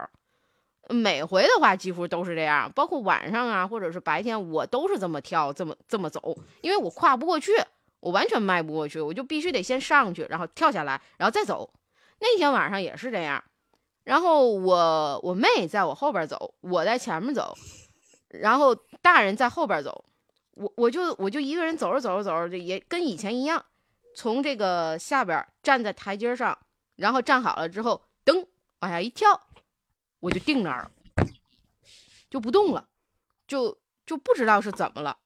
[0.89, 7.53] 每回的话几乎都是这样，包括晚上啊，或者是白天，我都是这么跳，这么这么走，因为我跨不过去，
[8.01, 11.73] 我完全迈不过去，我就必须得先上去，然后跳下来，然后再走。
[12.21, 13.43] 那天晚上也是这样，
[14.05, 17.57] 然后我我妹在我后边走，我在前面走。
[18.41, 20.05] 然后大人在后边走，
[20.53, 23.65] 我我就我就一个人走着走着走着，也跟以前一样，
[24.15, 26.59] 从这个下边站在台阶上，
[26.97, 28.47] 然后站好了之后，噔
[28.81, 29.49] 往下一跳，
[30.21, 30.91] 我就定那儿了，
[32.31, 32.89] 就不动了，
[33.47, 35.19] 就就不知道是怎么了，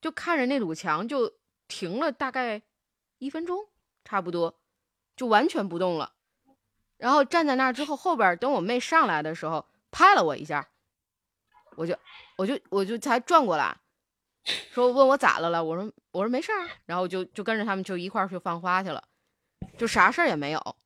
[0.00, 1.32] 就看着那堵墙就
[1.68, 2.62] 停了大概
[3.18, 3.68] 一分钟，
[4.04, 4.58] 差不多
[5.16, 6.12] 就完全不动了。
[6.96, 10.68] 然后站在那儿之后，后边等我妹上来的时候拍了我一下，
[11.76, 11.98] 我就
[12.36, 13.76] 我就我就才转过来，
[14.70, 19.02] 说问我咋了了，我说我说没事儿，然后就就跟着他们就一块儿去放花去了，
[19.78, 20.76] 就啥事儿也没有。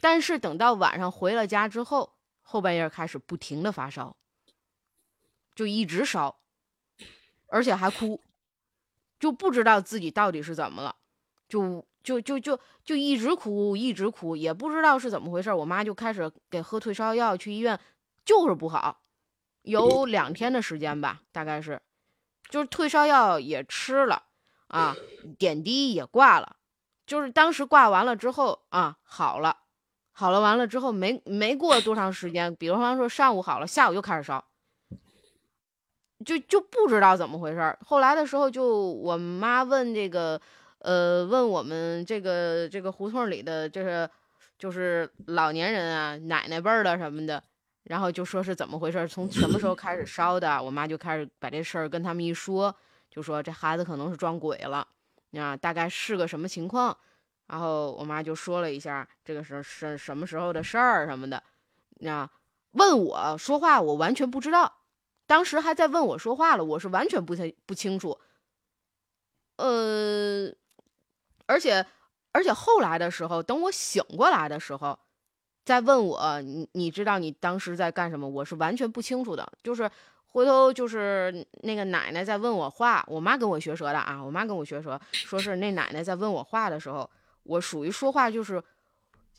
[0.00, 4.16] 但是等到晚上回了家之后，后半夜开始不停的发烧，
[5.54, 6.40] 就一直烧，
[7.48, 8.20] 而且还哭，
[9.20, 10.96] 就不知道自己到底是怎么了，
[11.48, 15.52] 就就就就就一直哭，一直哭，也不知道是怎么回事。
[15.52, 17.78] 我妈就开始给喝退烧药，去医院
[18.24, 19.01] 就是不好，
[19.62, 21.80] 有两天的时间吧，大概是，
[22.48, 24.24] 就是退烧药也吃了
[24.68, 24.94] 啊，
[25.38, 26.56] 点滴也挂了，
[27.06, 29.58] 就是当时挂完了之后啊，好了。
[30.14, 34.44] 好了，完了之后没没过多长时间，比方说上午好了，下午又开始烧，
[36.22, 37.78] 就就不知道怎么回事儿。
[37.82, 40.38] 后来的时候，就我妈问这个，
[40.80, 44.08] 呃，问我们这个这个胡同里的，就是
[44.58, 47.42] 就是老年人啊，奶奶辈儿的什么的，
[47.84, 50.62] 然后就说是怎么回事，从什么时候开始烧的。
[50.62, 52.74] 我妈就开始把这事儿跟他们一说，
[53.10, 54.86] 就说这孩子可能是撞鬼了，
[55.32, 56.96] 啊，大概是个什么情况。
[57.48, 61.42] 然后我妈就说了一下这个是是什么时候的事儿什么的，
[62.08, 62.30] 啊
[62.70, 64.80] 问我说话我完全不知道，
[65.26, 68.18] 当时还在问我说话了，我是完全不太不清楚。
[69.56, 70.50] 呃，
[71.46, 71.84] 而且
[72.32, 74.98] 而且后来的时候，等我醒过来的时候，
[75.64, 79.46] 再问我你你知道你当时在干什么，我是完全不清楚的。
[79.62, 79.90] 就是
[80.28, 87.08] 回头就是那个奶奶在问我话，我妈跟我学舌的啊，我妈跟我学舌，说是那奶奶在问我话的时候。
[87.44, 88.62] 我属于说话就是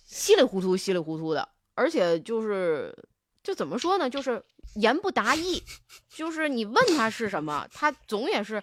[0.04, 2.94] 稀里糊涂、稀里糊涂的，而且就是
[3.42, 4.44] 就怎么说呢，就是
[4.76, 5.64] 言不达意，
[6.10, 8.62] 就是你问他是什么，他总也是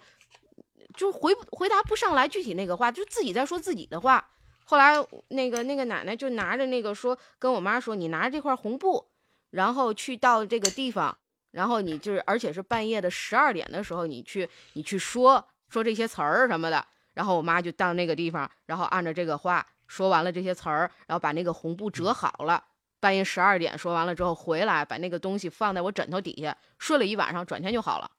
[0.95, 4.29] 就回回答不上来具体那个话，就自己在说自己的话。
[4.71, 4.95] 后来
[5.27, 9.05] 那个那个奶奶就拿着那个说，跟我妈说，你拿着这块红布，
[9.49, 11.17] 然后去到这个地方，
[11.51, 16.85] 然后你就是而且是半夜的十二点的时候，你去你去说说这些词儿什么的。
[17.13, 22.63] 然后我妈就到那个地方，然后按照这个话说完了这些词儿，然后把那个红布折好了。
[23.01, 28.09] 半夜十二点说完了之后回来，把那个东西放在我枕头底下睡了一晚上，转天就好了。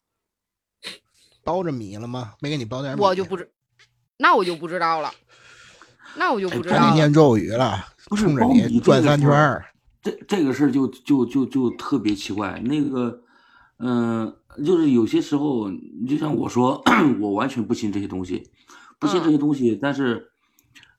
[1.42, 2.34] 包着米了吗？
[2.40, 3.00] 没给你包点米？
[3.00, 3.50] 我就不知，
[4.18, 5.14] 那我就不知道了。
[6.16, 6.76] 那我就不知道。
[6.76, 7.84] 他念咒语了，
[8.16, 9.64] 冲着你转三圈儿。
[10.02, 12.60] 这这个事儿就就就就特别奇怪。
[12.64, 13.20] 那个，
[13.78, 14.34] 嗯，
[14.64, 15.70] 就是有些时候，
[16.08, 16.82] 就像我说，
[17.20, 18.50] 我完全不信这些东西。
[18.98, 20.28] 不信这些东西，但是，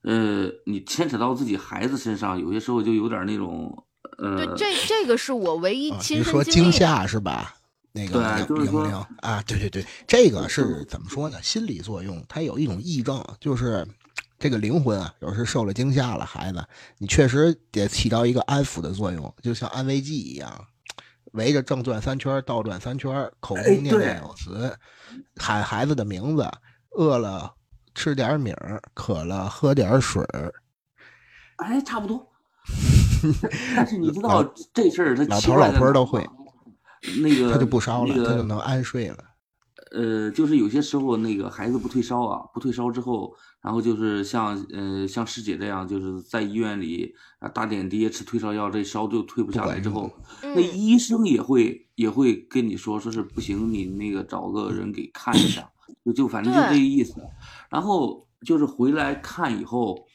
[0.01, 3.86] 呃，你牵扯到自己孩子身上，有些时候就有点那种，
[4.18, 7.55] 呃，对，这这个是我唯一亲身说惊吓是吧？
[7.93, 8.91] 那个对，零零
[9.22, 11.38] 啊，对对对，这个是怎么说呢？
[11.41, 13.88] 心理作用，它有一种癔症，就是
[14.43, 16.61] 这个灵魂啊，有时受了惊吓了，孩子，
[16.97, 20.65] 你确实得起到一个安抚的作用，就像安慰剂一样，
[21.31, 24.77] 围着正转三圈，倒转三圈，口中念念有词，
[25.37, 26.45] 喊孩子的名字，
[26.91, 27.53] 饿了。
[27.95, 30.53] 吃点米儿，渴了喝点水儿。
[31.57, 32.27] 哎，差不多。
[33.77, 36.27] 但是你知道这事儿，他老头老婆都会。
[37.21, 39.23] 那个他就不烧了，他就能安睡了。
[39.93, 55.69] 呃，就是有些时候那个孩子不退烧啊，不退烧之后，然后就是像呃像师姐这样，就是在医院里啊打点滴、吃退烧药，这烧就退不下来之后，那医生也会也会跟你说，说是不行，你那个找个人给看一下。
[56.03, 57.13] 就就反正就这个意思，
[57.69, 60.05] 然后就是回来看以后，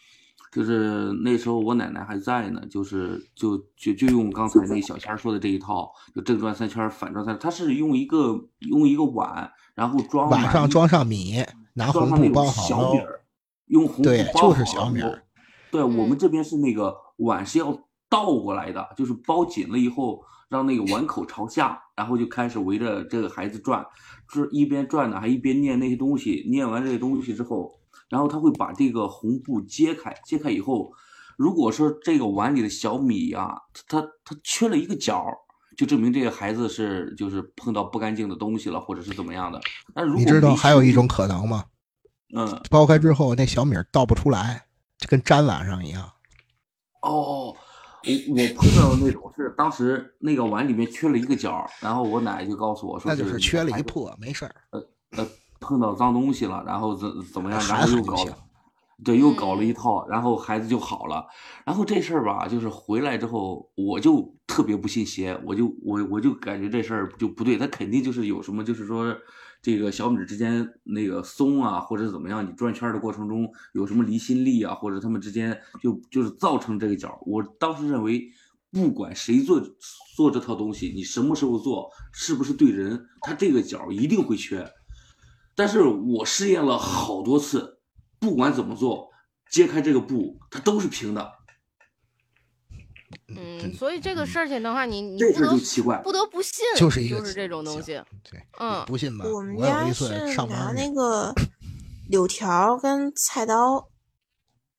[0.50, 11.44] 就是那时候我奶奶还在呢，就是就就就用刚才那小仙说的这一套，就正转三圈，反转三圈，他是用一个用一个碗，然后装碗上装上米，
[11.74, 13.20] 拿红布包好小米儿，
[13.66, 15.22] 用红布对，包就是小米儿。
[15.70, 17.78] 对我们这边是那个碗是要
[18.08, 20.22] 倒过来的，就是包紧了以后。
[20.48, 23.84] 让那个碗口朝下，然后就开始围着这个孩子转，
[24.32, 26.46] 是一边转呢，还一边念那些东西。
[26.50, 27.78] 念完这些东西之后，
[28.08, 30.90] 然后他会把这个红布揭开，揭开以后，
[31.36, 33.54] 如果说这个碗里的小米呀，
[33.86, 35.22] 它它缺了一个角，
[35.76, 39.60] 就证明这个孩子是就是碰到不干净的东西了，或者是怎么样的。
[39.94, 41.64] 那如果你知道还有一种可能吗？
[42.34, 44.66] 嗯，剥开之后那小米倒不出来，
[44.98, 46.10] 就跟粘碗上一样。
[47.02, 47.54] 哦。
[48.28, 54.54] 我我碰到的那种是当时那个碗里面缺了一个角，然后我奶就告诉我说，那就是缺了一破，没事儿。
[54.70, 54.80] 呃
[55.16, 55.26] 呃，
[55.60, 58.38] 碰到脏东西了，然后怎怎么样，然后又搞了，
[59.04, 61.26] 对，又搞了一套，然后孩子就好了。
[61.64, 69.16] 然后这事儿吧，就是回来之后，我就特别不信邪，我就我我就感觉这事儿就不对，他肯定就是有什么，就是说
[69.60, 77.18] 这个小拇指之间那个松啊，或者怎么样，你转圈的过程中有什么离心力啊，或者他们之间就就是造成这个角。
[77.26, 78.30] 我当时认为，
[78.70, 79.60] 不管谁做
[80.14, 84.70] 做这套东西，你什么时候做，是不是对人，他这个角一定会缺。
[85.54, 87.80] 但是我试验了好多次，
[88.20, 89.10] 不管怎么做，
[89.50, 91.37] 揭开这个布，它都是平的。
[93.28, 98.00] 嗯，所以这个事情的话，你你不得奇怪不得不信，就是一个就是这种东西。
[98.30, 99.24] 对，嗯，不信吧？
[99.26, 100.08] 我们家是
[100.46, 101.34] 拿那个
[102.08, 103.88] 柳条跟菜刀，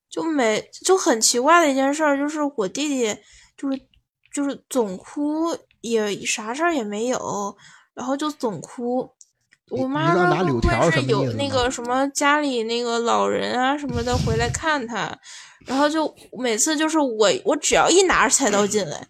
[0.08, 3.16] 就每就很奇怪的一件事儿，就是我弟弟
[3.56, 3.80] 就是
[4.32, 7.56] 就是总哭，也啥事儿也没有，
[7.94, 9.10] 然后就总哭。
[9.70, 15.16] 我妈说会不会是有那个什么家里那个老人啊什么的回来看他，
[15.66, 19.00] 然后就每次就是我我只要一拿着菜刀进来，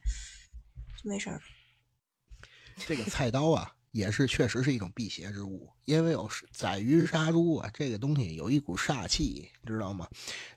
[1.03, 1.41] 就没事儿。
[2.87, 10.09] 这个菜刀啊，也是确实是一种辟邪之物，因为有宰鱼杀猪啊，这个东西有一股煞气，你知道吗？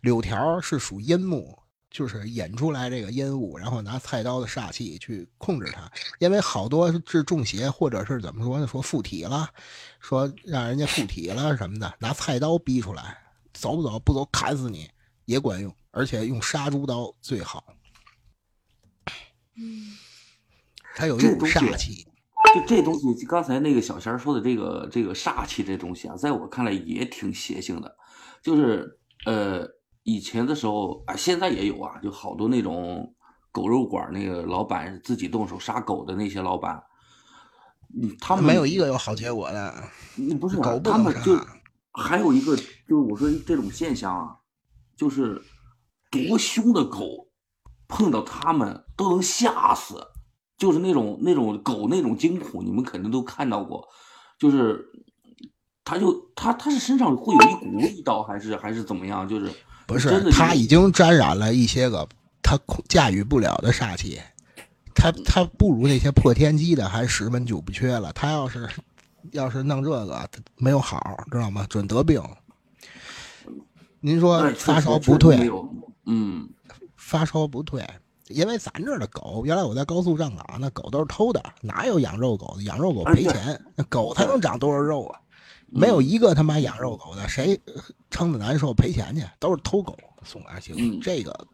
[0.01, 1.57] 柳条是属阴木，
[1.91, 5.91] 就是引出来这个阴物，然后拿菜刀的煞气去控制它。
[6.19, 9.49] 因为好多治中邪或者是怎么说呢，说附体了，
[9.99, 13.17] 说让人家附体了什么的，拿菜刀逼出来，
[13.53, 14.89] 走不走不走砍死你
[15.25, 17.63] 也管用，而且用杀猪刀最好。
[19.55, 19.93] 嗯
[20.95, 22.07] 它有一股这东西煞气。
[22.53, 27.95] 就这东西，刚才那个小仙儿说的这个这个煞气这东西啊，在我看来也挺邪性的。
[28.43, 29.67] 就是呃，
[30.03, 33.15] 以前的时候啊，现在也有啊，就好多那种
[33.51, 36.83] 狗肉馆儿那个老板自己动手杀狗的那些老板，
[37.99, 39.83] 嗯，他们没有一个有好结果的。
[40.15, 41.39] 你不是狗不他们就
[41.91, 44.35] 还有一个，就是我说这种现象啊，
[44.95, 45.41] 就是
[46.13, 47.27] 多凶的狗
[47.87, 49.95] 碰到他们都能吓死，
[50.57, 53.87] 就是那种那种狗那种惊恐，你们肯定都看到过，
[54.37, 54.85] 就是
[55.83, 59.27] 他就他他是身上会有一股味道，还是还是怎么样？
[59.27, 59.51] 就是
[59.87, 62.07] 不是真的，他已经沾染了一些个
[62.41, 62.57] 他
[62.87, 64.19] 驾驭不了的煞气，
[64.93, 68.13] 他他不如那些破天机的还十门九不缺了。
[68.13, 68.69] 他要是
[69.31, 71.65] 要是弄这个，他没有好，知道吗？
[71.67, 72.21] 准得病。
[74.05, 75.49] 您说发烧不退
[76.05, 76.49] 嗯，
[76.95, 77.87] 发烧不退，
[78.27, 82.63] 因为咱这儿的狗，原来我在高速站岗，那狗都是偷的，哪有养肉狗的？
[82.63, 85.19] 养肉狗赔钱，那狗才能长多少肉啊？
[85.67, 87.59] 没有一个他妈养肉狗的，谁
[88.11, 89.25] 撑的难受赔钱去？
[89.39, 90.75] 都是偷狗送来行。
[90.77, 91.47] 嗯这个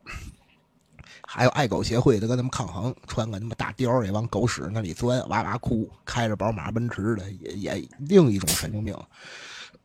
[1.31, 8.97] 还有爱狗协会的跟他们抗衡，穿个他妈大貂儿也往狗屎那里钻，哇哇哭，开着宝马奔驰的，也也另一种神经病。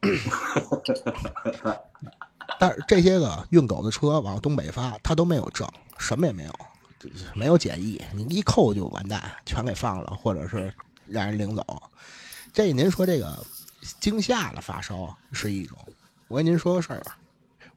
[2.61, 5.69] 但是这些个运狗的车往东北发，他都没有证，
[5.99, 6.53] 什么也没有，
[7.35, 10.73] 没有检疫，你一扣就完蛋，全给放了，或者是
[11.07, 11.83] 让人领走。
[12.53, 13.45] 这您说这个
[14.01, 15.77] 惊吓了发烧是一种，
[16.29, 17.19] 我跟您说个事儿吧，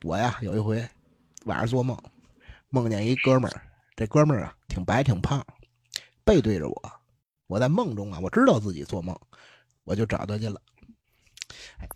[0.03, 0.87] 我呀有一回
[1.45, 1.97] 晚上做梦，
[2.69, 3.61] 梦见一哥们儿，
[3.95, 5.43] 这哥们儿啊挺白挺胖，
[6.23, 6.91] 背对着我，
[7.47, 9.17] 我在梦中啊我知道自己做梦，
[9.83, 10.61] 我就找他去了。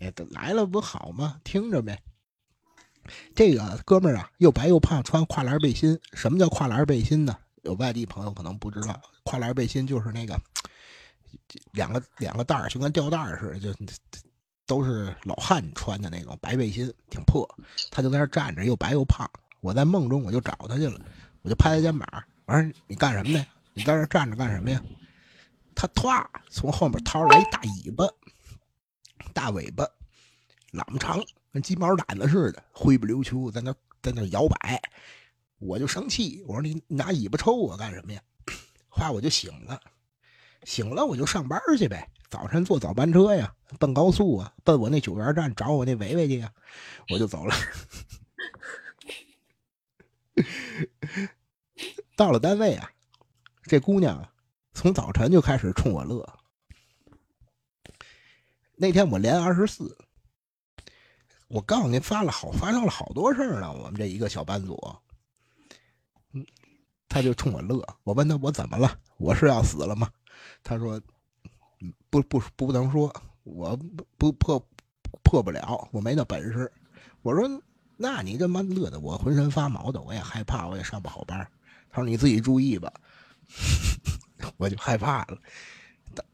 [0.00, 1.40] 哎，来了不好吗？
[1.44, 2.02] 听着呗。
[3.34, 5.98] 这个哥们儿啊，又白又胖，穿跨栏背心。
[6.12, 7.36] 什么叫跨栏背心呢？
[7.62, 10.40] 有外地朋友可能不知道，跨栏背心就是那个
[11.72, 13.74] 两个两个带儿，就跟吊带儿似的，就
[14.66, 17.48] 都是老汉穿的那种白背心，挺破。
[17.90, 19.28] 他就在那站着，又白又胖。
[19.60, 21.00] 我在梦中我就找他去了，
[21.42, 22.08] 我就拍他肩膀，
[22.46, 23.46] 我说：“你干什么呢？
[23.74, 24.82] 你在这站着干什么呀？”
[25.74, 28.04] 他唰从后面掏出来一大尾巴，
[29.32, 29.84] 大尾巴，
[30.72, 31.22] 喇嘛长，
[31.52, 34.80] 跟鸡毛掸子似的，灰不溜秋，在那在那摇摆。
[35.58, 38.20] 我就生气，我说你拿尾巴抽我干什么呀？
[38.88, 39.80] 后来我就醒了，
[40.64, 42.10] 醒了我就上班去呗。
[42.30, 46.50] 早晨坐早班车呀，奔高速啊，奔我那九元站找我那维维去呀，
[47.10, 47.54] 我就走了。
[52.16, 52.90] 到了单位啊，
[53.64, 54.26] 这姑娘
[54.72, 56.26] 从早晨就开始冲我乐。
[58.76, 59.96] 那天我连二十四，
[61.52, 63.70] 我告诉您发了好发生了好多事儿呢。
[63.70, 64.74] 我们这一个小班组，
[66.32, 66.46] 嗯，
[67.10, 67.86] 他就冲我乐。
[68.04, 68.98] 我问他我怎么了？
[69.18, 70.08] 我是要死了吗？
[70.62, 70.98] 他说，
[72.08, 74.66] 不不不能说，我不不破
[75.22, 76.72] 破不了，我没那本事。
[77.20, 77.46] 我说，
[77.98, 81.46] 那你这么乐的，我浑身发毛的，我也害怕，我也上不好班。
[81.90, 82.90] 他说你自己注意吧，
[84.56, 85.36] 我就害怕了。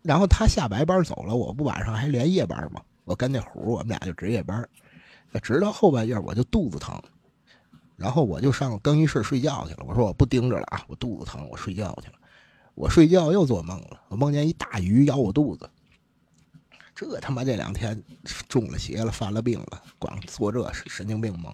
[0.02, 2.80] 然后他下白班走了，我不晚上还连夜班吗？
[3.02, 4.68] 我跟那虎，我们俩就值夜班，
[5.42, 7.00] 直到后半夜我就肚子疼，
[7.96, 9.84] 然后我就上更衣室睡觉去了。
[9.86, 12.14] 我说我不盯着了啊，我肚子疼，我睡觉去了。
[12.74, 15.68] 我睡觉又做梦了，我梦见一大鱼咬我肚子，
[16.94, 18.00] 这他妈这两天
[18.48, 21.52] 中了邪了，犯了病了，光做这神经病梦？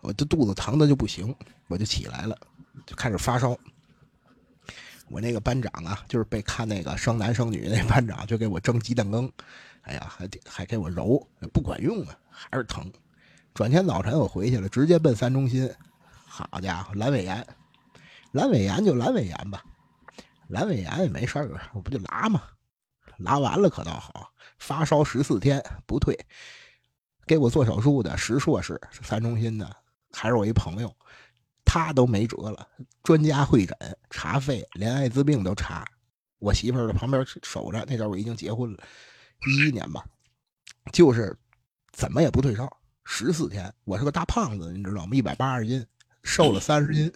[0.00, 1.34] 我这肚子疼的就不行，
[1.68, 2.36] 我就起来了，
[2.84, 3.56] 就开始发烧。
[5.08, 9.30] 我那个班长啊，就是被看那个生男生女那班长，就给我蒸鸡蛋羹，
[9.86, 12.92] 哎呀，还得还给我揉，不管用啊，还是疼。
[13.54, 15.72] 转天早晨我回去了，直接奔三中心。
[16.26, 17.46] 好家伙，阑尾炎，
[18.32, 19.62] 阑尾炎就阑尾炎吧，
[20.50, 22.42] 阑尾炎也没事儿，我不就拉吗？
[23.18, 26.18] 拉完了可倒好，发烧十四天不退。
[27.26, 29.74] 给我做手术的石硕士，三中心的，
[30.12, 30.94] 还是我一朋友，
[31.64, 32.68] 他都没辙了。
[33.02, 33.76] 专家会诊
[34.10, 35.84] 查肺，连艾滋病都查。
[36.38, 38.78] 我媳妇儿在旁边守着，那阵儿我已经结婚了，
[39.46, 40.04] 一一年吧，
[40.92, 41.36] 就是
[41.92, 42.68] 怎么也不退烧，
[43.04, 43.72] 十四天。
[43.84, 45.14] 我是个大胖子，你知道吗？
[45.14, 45.86] 一百八十斤，
[46.22, 47.12] 瘦了三十斤。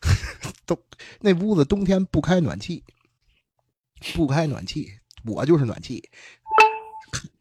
[0.64, 0.78] 都
[1.20, 2.82] 那屋子冬天不开暖气，
[4.14, 6.08] 不开暖气，我就是暖气。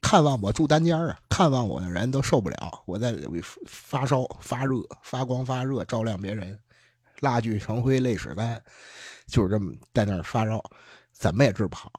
[0.01, 3.15] 看望我住单间啊，看望我的人都受不了，我在
[3.67, 6.59] 发烧、发热、发光、发热，照亮别人，
[7.21, 8.61] 蜡炬成灰泪始干，
[9.27, 10.63] 就是这么在那儿发烧，
[11.11, 11.91] 怎么也治不好。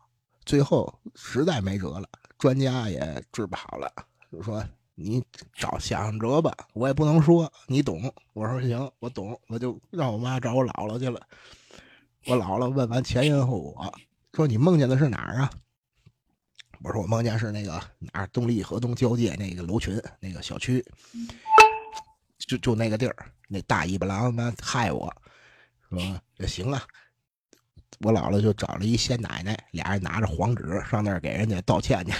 [0.46, 3.92] 最后实在没辙了，专家也治不好了，
[4.32, 5.22] 就说你
[5.52, 8.00] 找想辙吧，我也不能说你懂。
[8.32, 11.20] 我说行，我懂，我就让我妈找我姥姥去了。
[12.26, 13.92] 我姥姥问完前因后果，
[14.32, 15.50] 说你梦见的是哪儿啊？
[16.80, 20.84] 我说我梦见是那个哪儿东丽河东交界那个楼群那个小区，
[22.38, 25.12] 就就那个地儿，那大尾巴狼他妈害我，
[25.88, 25.98] 说
[26.36, 26.80] 也行啊。
[28.00, 32.12] 我姥姥就找了一仙奶奶，俩人拿着黄纸上那儿给人家道歉去，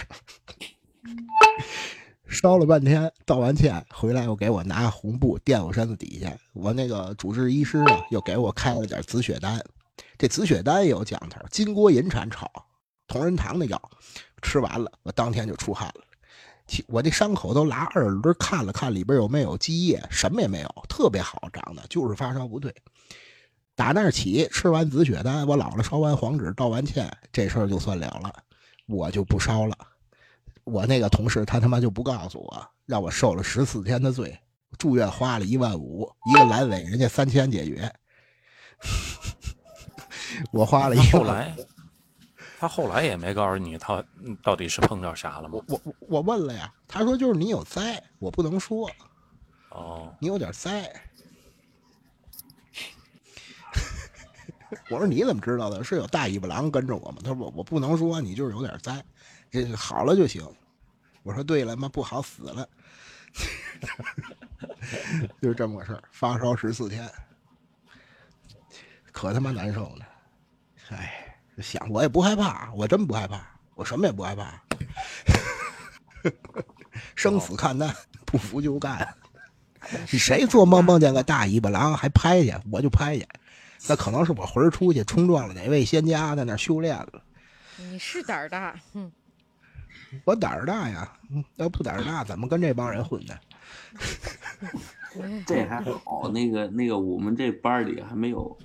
[2.29, 6.37] 烧了半天，道完歉回来又给我拿红布垫我身子底下。
[6.53, 9.63] 我那个主治医师呢又给我开了点紫血丹，
[10.19, 12.51] 这紫血丹也有讲头，金锅银铲炒，
[13.07, 13.81] 同仁堂的药。
[14.43, 16.03] 吃完了，我当天就出汗了。
[16.89, 22.75] 我这伤口都拉二轮看了看里边有没有积液，什么也没有，特别好长的，就是发烧不退。
[23.77, 28.33] 打那儿起，吃完紫血丹，我姥姥烧完黄纸，道完歉，这事儿就算了了，
[28.87, 29.77] 我就不烧了。
[30.65, 34.37] 我那个同事他他妈就不告诉我，让我受了十四天的罪，
[34.79, 37.93] 住院花了一万五，一个阑尾人家三千解决，
[40.51, 41.11] 我花了一万。
[41.13, 41.55] 后来。
[42.59, 44.03] 他后来也没告诉你他
[44.43, 45.61] 到底是碰到啥了吗？
[45.69, 48.91] 我我我问了呀，他说就是你有灾，我不能说。
[49.69, 50.91] 哦，你有点灾。
[54.91, 55.83] 我说你怎么知道的？
[55.85, 57.19] 是有大尾巴狼跟着我吗？
[57.23, 59.05] 他说我我不能说，你就是有点灾，
[59.51, 60.47] 这好了就行。
[61.23, 62.69] 我说对了，妈不好死了，
[65.41, 66.03] 就是这么个事儿。
[66.11, 67.09] 发烧十四天，
[69.13, 70.07] 可他妈难受了，
[70.91, 71.23] 哎。
[71.63, 73.41] 想我也不害怕，我真不害怕，
[73.77, 74.63] 我什么也不害怕，
[77.17, 77.97] 生死看淡，
[78.27, 79.17] 不服就干。
[80.07, 83.27] 谁做梦梦见个大尾巴狼还拍去，我就拍去。
[83.89, 87.23] 那可能是我魂儿出去冲撞了哪位仙家，在那修炼了。
[87.79, 89.11] 你是胆儿大，哼！
[90.25, 91.13] 我胆儿大呀，
[91.57, 93.35] 要不胆儿大怎么跟这帮人混呢？
[95.47, 98.57] 这还好，那个那个，我们这班里还没有。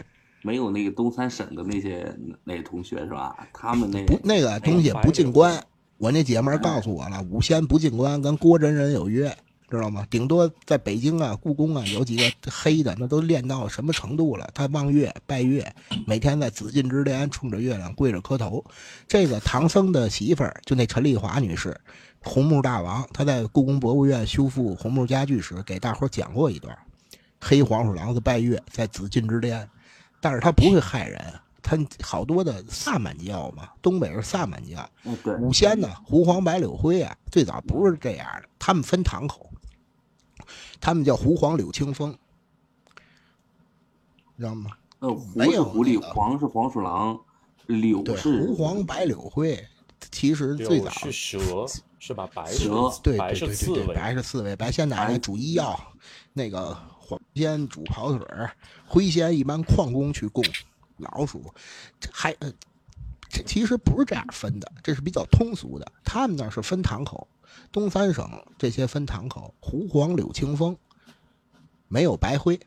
[0.43, 2.11] 没有那个东三省的那些
[2.43, 3.47] 那同学是吧？
[3.53, 5.63] 他们那不那个东西不进关。
[5.99, 9.37] 我那姐们儿告诉我了，五仙不进关，跟郭真人有约，
[9.77, 10.05] 知道吗？
[10.09, 14.49] 顶多在北京啊，故宫啊，有几个黑的，那都练到什么程度了？
[14.53, 15.73] 他望月拜月，
[16.05, 18.63] 每天在紫禁之巅冲着月亮跪着磕头。
[19.07, 21.79] 这个唐僧的媳妇儿，就那陈丽华女士，
[22.21, 26.77] 红木大王，她在故宫博物院修复红木家具时，给大伙讲过一段：
[27.39, 29.67] 黑黄鼠狼子拜月，在紫禁之巅。
[30.23, 31.19] 但是他不会害人，
[31.63, 34.87] 他好多的萨满教嘛，东北是萨满教，
[35.39, 39.50] 五仙呢，狐黄白柳灰啊，最早不是这样的，他们分堂口，
[40.81, 42.17] 他们叫狐黄柳青风，
[44.37, 44.71] 知道吗？
[44.99, 47.17] 呃，狐是狐狸，黄是黄鼠狼，
[47.67, 49.65] 柳是狐黄白柳灰，
[50.11, 51.65] 其实最早是蛇，
[51.99, 52.27] 是吧？
[52.33, 55.79] 白蛇，对白是刺猬，白是刺猬，白仙奶奶煮医药，
[56.33, 56.77] 那个。
[57.03, 58.55] 黄仙煮跑腿儿，
[58.87, 60.41] 灰仙一般矿工去供
[60.95, 61.53] 老鼠，
[62.09, 62.49] 还呃，
[63.27, 65.85] 这其实不是这样分的，这是比较通俗的。
[66.05, 67.27] 他们那是分堂口，
[67.71, 70.77] 东三省这些分堂口，湖黄柳青风，
[71.87, 72.59] 没有白灰。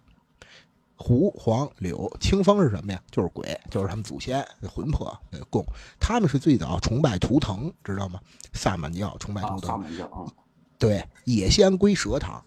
[0.97, 3.03] 湖黄柳青风是什么呀？
[3.11, 5.18] 就是鬼，就是他们祖先魂魄
[5.51, 5.64] 供。
[5.99, 8.20] 他们是最早崇拜图腾，知道吗？
[8.53, 9.61] 萨满教崇拜图腾。
[9.61, 10.24] 萨满教啊。
[10.78, 12.43] 对，野仙归蛇堂。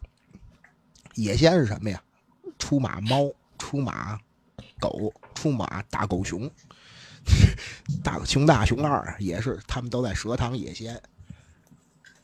[1.16, 2.02] 野仙是什么呀？
[2.58, 3.30] 出马猫，
[3.60, 4.18] 出马
[4.80, 6.50] 狗，出马大狗熊，
[8.04, 11.00] 大熊大熊二也是，他们都在蛇堂野仙，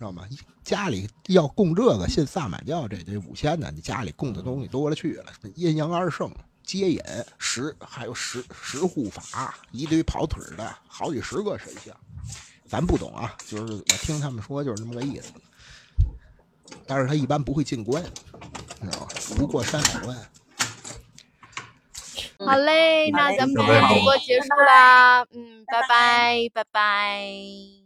[0.04, 0.28] 知道吗？
[0.64, 5.26] 家里要供这个信萨满教这这五千的，你家里供的东西多了去了，
[5.56, 6.30] 阴阳二圣、
[6.64, 7.02] 接引、
[7.38, 11.96] 十还有十十护法，一堆跑腿的，好几十个神像。
[12.68, 15.32] 咱不懂啊，就是我听他们说就是这么个意思。
[16.88, 18.04] 但是他一般不会进关，
[18.82, 19.08] 你知道吗？
[19.38, 20.18] 不过山海关。
[22.40, 27.83] 好嘞，那咱们今天直播结束啦，嗯，拜拜，拜拜。